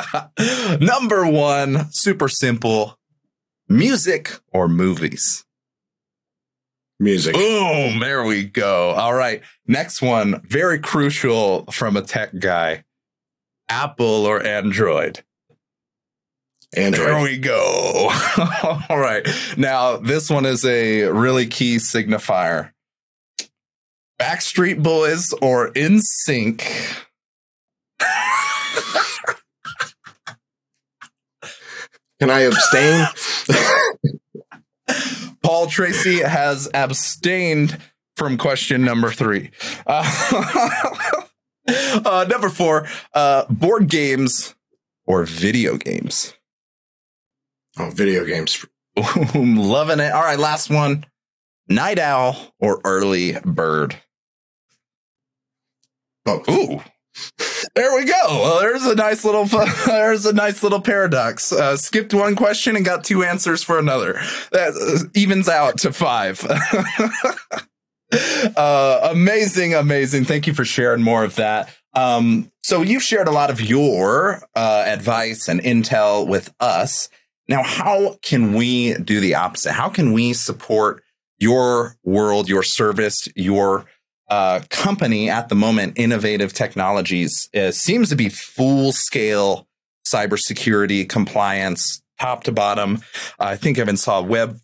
Number 0.81 1.27
one, 1.27 1.91
super 1.93 2.29
simple 2.29 2.99
music 3.69 4.39
or 4.53 4.69
movies? 4.69 5.45
Music. 6.99 7.35
Boom, 7.35 8.01
there 8.01 8.25
we 8.25 8.45
go. 8.45 8.91
All 8.91 9.15
right. 9.15 9.43
Next 9.67 10.03
one, 10.03 10.43
very 10.47 10.79
crucial 10.79 11.65
from 11.71 11.97
a 11.97 12.03
tech 12.03 12.39
guy 12.39 12.85
Apple 13.71 14.27
or 14.27 14.45
Android? 14.45 15.23
Android. 16.77 17.07
There 17.09 17.23
we 17.23 17.39
go. 17.39 18.11
All 18.89 18.99
right. 18.99 19.27
Now, 19.57 19.97
this 19.97 20.29
one 20.29 20.45
is 20.45 20.65
a 20.65 21.05
really 21.05 21.47
key 21.47 21.77
signifier. 21.77 22.73
Backstreet 24.21 24.83
Boys 24.83 25.33
or 25.41 25.71
NSYNC. 25.73 26.61
Can 32.21 32.29
I 32.29 32.41
abstain? 32.41 33.07
Paul 35.43 35.69
Tracy 35.69 36.21
has 36.21 36.69
abstained 36.75 37.79
from 38.15 38.37
question 38.37 38.85
number 38.85 39.11
three. 39.11 39.53
Uh, 39.87 40.05
uh, 42.05 42.27
number 42.29 42.51
four, 42.51 42.87
uh, 43.15 43.47
board 43.49 43.89
games 43.89 44.55
or 45.07 45.25
video 45.25 45.79
games? 45.79 46.35
Oh, 47.79 47.89
video 47.89 48.27
games. 48.27 48.67
Loving 49.35 50.01
it. 50.01 50.13
All 50.13 50.21
right, 50.21 50.39
last 50.39 50.69
one. 50.69 51.07
Night 51.71 51.99
owl 51.99 52.53
or 52.59 52.83
early 52.85 53.39
bird? 53.43 53.97
Both. 56.25 56.49
Ooh. 56.49 56.83
There 57.75 57.95
we 57.95 58.05
go. 58.05 58.27
Well, 58.29 58.61
there's 58.61 58.85
a 58.85 58.95
nice 58.95 59.25
little 59.25 59.45
there's 59.87 60.27
a 60.27 60.33
nice 60.33 60.63
little 60.63 60.81
paradox. 60.81 61.53
Uh, 61.53 61.77
skipped 61.77 62.15
one 62.15 62.37
question 62.37 62.77
and 62.77 62.85
got 62.85 63.05
two 63.05 63.23
answers 63.23 63.63
for 63.63 63.79
another. 63.79 64.15
That 64.53 65.11
evens 65.15 65.49
out 65.49 65.79
to 65.79 65.93
five. 65.93 66.45
uh, 68.57 69.09
amazing, 69.11 69.75
amazing. 69.75 70.25
Thank 70.25 70.47
you 70.47 70.55
for 70.55 70.65
sharing 70.65 71.03
more 71.03 71.25
of 71.25 71.37
that. 71.37 71.75
Um, 71.95 72.51
so 72.63 72.83
you've 72.83 73.03
shared 73.03 73.29
a 73.29 73.33
lot 73.33 73.51
of 73.51 73.61
your 73.61 74.43
uh, 74.55 74.85
advice 74.87 75.49
and 75.49 75.61
intel 75.61 76.27
with 76.27 76.53
us. 76.61 77.09
Now, 77.49 77.63
how 77.65 78.19
can 78.23 78.55
we 78.55 78.95
do 78.95 79.19
the 79.21 79.35
opposite? 79.35 79.73
How 79.73 79.89
can 79.89 80.13
we 80.13 80.33
support 80.33 81.03
your 81.39 81.97
world, 82.05 82.49
your 82.49 82.63
service, 82.63 83.29
your 83.35 83.87
uh, 84.31 84.61
company 84.71 85.29
at 85.29 85.49
the 85.49 85.55
moment, 85.55 85.99
Innovative 85.99 86.53
Technologies, 86.53 87.49
uh, 87.55 87.73
seems 87.73 88.09
to 88.11 88.17
be 88.17 88.29
full 88.29 88.93
scale 88.93 89.67
cybersecurity 90.07 91.09
compliance, 91.09 92.01
top 92.19 92.45
to 92.45 92.53
bottom. 92.53 93.03
I 93.39 93.57
think 93.57 93.79
I 93.79 93.83
even 93.83 93.97
saw 93.97 94.23
web 94.23 94.59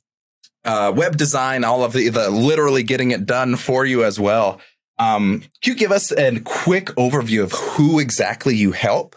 uh, 0.64 0.92
web 0.94 1.16
design, 1.16 1.62
all 1.62 1.84
of 1.84 1.92
the, 1.92 2.08
the 2.08 2.28
literally 2.28 2.82
getting 2.82 3.12
it 3.12 3.24
done 3.24 3.54
for 3.54 3.84
you 3.84 4.04
as 4.04 4.18
well. 4.18 4.60
Um, 4.98 5.40
can 5.62 5.72
you 5.72 5.74
give 5.76 5.92
us 5.92 6.10
a 6.10 6.40
quick 6.40 6.86
overview 6.96 7.42
of 7.42 7.52
who 7.52 8.00
exactly 8.00 8.56
you 8.56 8.72
help 8.72 9.14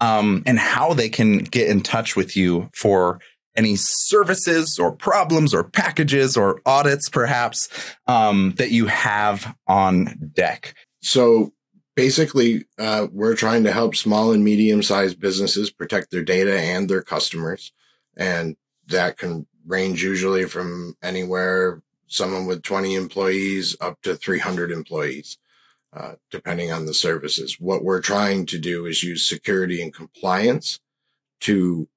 um, 0.00 0.42
and 0.44 0.58
how 0.58 0.92
they 0.92 1.08
can 1.08 1.38
get 1.38 1.68
in 1.68 1.80
touch 1.80 2.16
with 2.16 2.36
you 2.36 2.68
for 2.74 3.20
any 3.60 3.76
services 3.76 4.78
or 4.80 4.90
problems 4.90 5.52
or 5.52 5.62
packages 5.62 6.34
or 6.34 6.62
audits, 6.64 7.10
perhaps, 7.10 7.68
um, 8.06 8.54
that 8.56 8.70
you 8.70 8.86
have 8.86 9.54
on 9.66 10.30
deck? 10.32 10.74
So 11.02 11.52
basically, 11.94 12.64
uh, 12.78 13.08
we're 13.12 13.36
trying 13.36 13.64
to 13.64 13.72
help 13.72 13.96
small 13.96 14.32
and 14.32 14.42
medium 14.42 14.82
sized 14.82 15.20
businesses 15.20 15.70
protect 15.70 16.10
their 16.10 16.22
data 16.22 16.58
and 16.58 16.88
their 16.88 17.02
customers. 17.02 17.70
And 18.16 18.56
that 18.86 19.18
can 19.18 19.46
range 19.66 20.02
usually 20.02 20.46
from 20.46 20.96
anywhere, 21.02 21.82
someone 22.06 22.46
with 22.46 22.62
20 22.62 22.94
employees 22.94 23.76
up 23.78 24.00
to 24.02 24.16
300 24.16 24.70
employees. 24.70 25.36
Uh, 25.92 26.14
depending 26.30 26.70
on 26.70 26.86
the 26.86 26.94
services. 26.94 27.56
What 27.58 27.82
we're 27.82 28.00
trying 28.00 28.46
to 28.46 28.60
do 28.60 28.86
is 28.86 29.02
use 29.02 29.28
security 29.28 29.82
and 29.82 29.92
compliance 29.92 30.78
to 31.40 31.88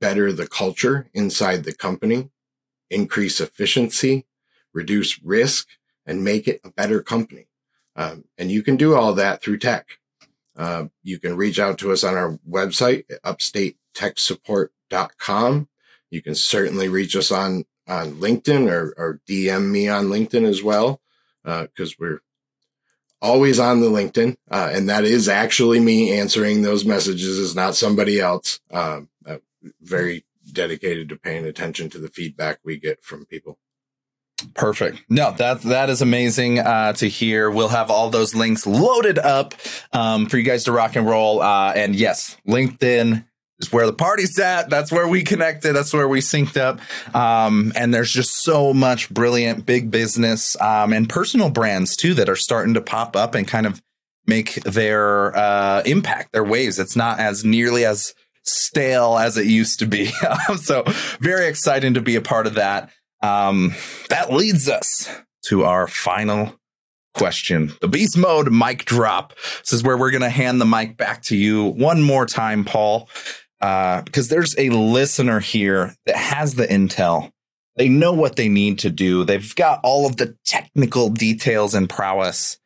better 0.00 0.32
the 0.32 0.46
culture 0.46 1.08
inside 1.12 1.64
the 1.64 1.74
company, 1.74 2.30
increase 2.90 3.40
efficiency, 3.40 4.26
reduce 4.72 5.20
risk, 5.22 5.66
and 6.06 6.24
make 6.24 6.48
it 6.48 6.62
a 6.64 6.70
better 6.70 7.02
company. 7.02 7.48
Um, 7.96 8.24
and 8.38 8.50
you 8.50 8.62
can 8.62 8.76
do 8.76 8.94
all 8.94 9.12
that 9.14 9.42
through 9.42 9.58
tech. 9.58 9.98
Uh, 10.56 10.84
you 11.02 11.18
can 11.18 11.36
reach 11.36 11.58
out 11.58 11.76
to 11.78 11.90
us 11.92 12.04
on 12.04 12.16
our 12.16 12.38
website, 12.48 13.04
upstatetechsupport.com. 13.24 15.68
You 16.10 16.22
can 16.22 16.34
certainly 16.34 16.88
reach 16.88 17.14
us 17.16 17.30
on 17.30 17.66
on 17.86 18.14
LinkedIn 18.14 18.70
or, 18.70 18.94
or 18.96 19.20
DM 19.28 19.70
me 19.70 19.88
on 19.88 20.06
LinkedIn 20.06 20.44
as 20.44 20.62
well, 20.62 21.02
because 21.42 21.92
uh, 21.92 21.96
we're 21.98 22.20
always 23.20 23.58
on 23.58 23.80
the 23.80 23.88
LinkedIn, 23.88 24.36
uh, 24.50 24.70
and 24.72 24.88
that 24.88 25.04
is 25.04 25.28
actually 25.28 25.80
me 25.80 26.18
answering 26.18 26.62
those 26.62 26.84
messages. 26.84 27.38
Is 27.38 27.54
not 27.54 27.74
somebody 27.74 28.20
else. 28.20 28.60
Uh, 28.70 29.02
very 29.80 30.24
dedicated 30.52 31.08
to 31.08 31.16
paying 31.16 31.44
attention 31.44 31.90
to 31.90 31.98
the 31.98 32.08
feedback 32.08 32.58
we 32.64 32.78
get 32.78 33.02
from 33.02 33.26
people. 33.26 33.58
Perfect. 34.54 35.02
No, 35.08 35.32
that 35.32 35.60
that 35.62 35.90
is 35.90 36.00
amazing 36.00 36.60
uh, 36.60 36.94
to 36.94 37.08
hear. 37.08 37.50
We'll 37.50 37.68
have 37.68 37.90
all 37.90 38.08
those 38.08 38.34
links 38.34 38.66
loaded 38.66 39.18
up 39.18 39.54
um, 39.92 40.26
for 40.26 40.38
you 40.38 40.44
guys 40.44 40.64
to 40.64 40.72
rock 40.72 40.96
and 40.96 41.06
roll. 41.06 41.42
Uh, 41.42 41.72
and 41.74 41.94
yes, 41.94 42.38
LinkedIn 42.48 43.26
is 43.58 43.72
where 43.72 43.86
the 43.86 43.92
party's 43.92 44.38
at. 44.38 44.70
That's 44.70 44.90
where 44.90 45.06
we 45.06 45.22
connected. 45.22 45.74
That's 45.74 45.92
where 45.92 46.08
we 46.08 46.20
synced 46.20 46.56
up. 46.56 46.80
Um, 47.14 47.72
and 47.76 47.92
there's 47.92 48.10
just 48.10 48.42
so 48.42 48.72
much 48.72 49.10
brilliant 49.10 49.66
big 49.66 49.90
business 49.90 50.58
um, 50.60 50.92
and 50.92 51.08
personal 51.08 51.50
brands 51.50 51.94
too 51.94 52.14
that 52.14 52.28
are 52.28 52.36
starting 52.36 52.74
to 52.74 52.80
pop 52.80 53.16
up 53.16 53.34
and 53.34 53.46
kind 53.46 53.66
of 53.66 53.82
make 54.26 54.54
their 54.62 55.36
uh, 55.36 55.82
impact, 55.84 56.32
their 56.32 56.44
waves. 56.44 56.78
It's 56.78 56.96
not 56.96 57.18
as 57.18 57.44
nearly 57.44 57.84
as 57.84 58.14
stale 58.50 59.18
as 59.18 59.36
it 59.36 59.46
used 59.46 59.78
to 59.80 59.86
be. 59.86 60.10
so 60.56 60.84
very 61.20 61.46
exciting 61.46 61.94
to 61.94 62.00
be 62.00 62.16
a 62.16 62.20
part 62.20 62.46
of 62.46 62.54
that. 62.54 62.90
Um, 63.22 63.74
that 64.08 64.32
leads 64.32 64.68
us 64.68 65.08
to 65.46 65.64
our 65.64 65.86
final 65.86 66.58
question. 67.14 67.72
The 67.80 67.88
beast 67.88 68.16
mode 68.16 68.52
mic 68.52 68.84
drop. 68.84 69.34
This 69.60 69.72
is 69.72 69.82
where 69.82 69.96
we're 69.96 70.10
going 70.10 70.22
to 70.22 70.30
hand 70.30 70.60
the 70.60 70.66
mic 70.66 70.96
back 70.96 71.22
to 71.24 71.36
you 71.36 71.66
one 71.66 72.02
more 72.02 72.26
time, 72.26 72.64
Paul, 72.64 73.08
uh, 73.60 74.02
because 74.02 74.28
there's 74.28 74.54
a 74.58 74.70
listener 74.70 75.40
here 75.40 75.94
that 76.06 76.16
has 76.16 76.54
the 76.54 76.66
intel. 76.66 77.30
They 77.76 77.88
know 77.88 78.12
what 78.12 78.36
they 78.36 78.48
need 78.48 78.78
to 78.80 78.90
do. 78.90 79.24
They've 79.24 79.54
got 79.54 79.80
all 79.82 80.06
of 80.06 80.16
the 80.16 80.36
technical 80.44 81.08
details 81.08 81.74
and 81.74 81.88
prowess, 81.88 82.58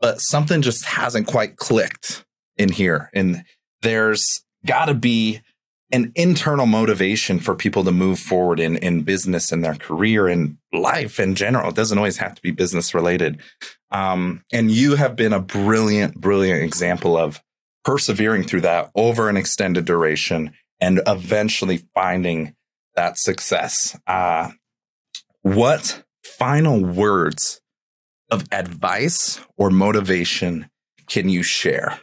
but 0.00 0.20
something 0.20 0.62
just 0.62 0.84
hasn't 0.84 1.26
quite 1.26 1.56
clicked 1.56 2.24
in 2.56 2.70
here. 2.70 3.10
And 3.14 3.44
there's 3.82 4.42
got 4.66 4.86
to 4.86 4.94
be 4.94 5.40
an 5.92 6.12
internal 6.16 6.66
motivation 6.66 7.38
for 7.38 7.54
people 7.54 7.84
to 7.84 7.92
move 7.92 8.18
forward 8.18 8.58
in 8.58 8.76
in 8.76 9.02
business 9.02 9.52
and 9.52 9.64
their 9.64 9.76
career 9.76 10.26
and 10.26 10.56
life 10.72 11.20
in 11.20 11.34
general. 11.34 11.70
It 11.70 11.76
doesn't 11.76 11.98
always 11.98 12.16
have 12.18 12.34
to 12.34 12.42
be 12.42 12.50
business 12.50 12.92
related. 12.92 13.40
Um, 13.90 14.42
and 14.52 14.70
you 14.70 14.96
have 14.96 15.14
been 15.14 15.32
a 15.32 15.40
brilliant, 15.40 16.20
brilliant 16.20 16.62
example 16.62 17.16
of 17.16 17.40
persevering 17.84 18.42
through 18.42 18.62
that 18.62 18.90
over 18.96 19.28
an 19.28 19.36
extended 19.36 19.84
duration 19.84 20.52
and 20.80 21.00
eventually 21.06 21.78
finding 21.94 22.54
that 22.96 23.16
success. 23.16 23.96
Uh, 24.06 24.50
what 25.42 26.02
final 26.24 26.84
words 26.84 27.60
of 28.30 28.44
advice 28.50 29.40
or 29.56 29.70
motivation 29.70 30.68
can 31.08 31.28
you 31.28 31.44
share 31.44 32.00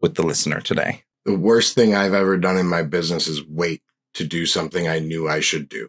with 0.00 0.14
the 0.14 0.22
listener 0.22 0.60
today? 0.60 1.02
The 1.26 1.36
worst 1.36 1.74
thing 1.74 1.92
I've 1.92 2.14
ever 2.14 2.36
done 2.36 2.56
in 2.56 2.68
my 2.68 2.82
business 2.82 3.26
is 3.26 3.44
wait 3.44 3.82
to 4.14 4.24
do 4.24 4.46
something 4.46 4.86
I 4.86 5.00
knew 5.00 5.28
I 5.28 5.40
should 5.40 5.68
do. 5.68 5.88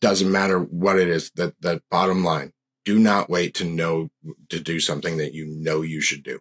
Doesn't 0.00 0.30
matter 0.30 0.60
what 0.60 0.96
it 0.96 1.08
is. 1.08 1.32
That 1.32 1.60
that 1.60 1.82
bottom 1.90 2.22
line. 2.22 2.52
Do 2.84 3.00
not 3.00 3.28
wait 3.28 3.54
to 3.54 3.64
know 3.64 4.10
to 4.48 4.60
do 4.60 4.78
something 4.78 5.16
that 5.16 5.34
you 5.34 5.44
know 5.44 5.82
you 5.82 6.00
should 6.00 6.22
do. 6.22 6.38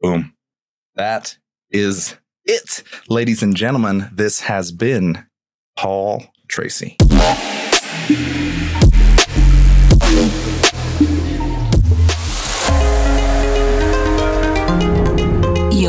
Boom. 0.00 0.36
That 0.94 1.36
is 1.70 2.16
it. 2.44 2.84
Ladies 3.08 3.42
and 3.42 3.56
gentlemen, 3.56 4.08
this 4.12 4.40
has 4.40 4.70
been 4.70 5.26
Paul 5.76 6.24
Tracy. 6.46 6.96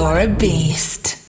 You're 0.05 0.19
a 0.19 0.27
beast. 0.27 0.94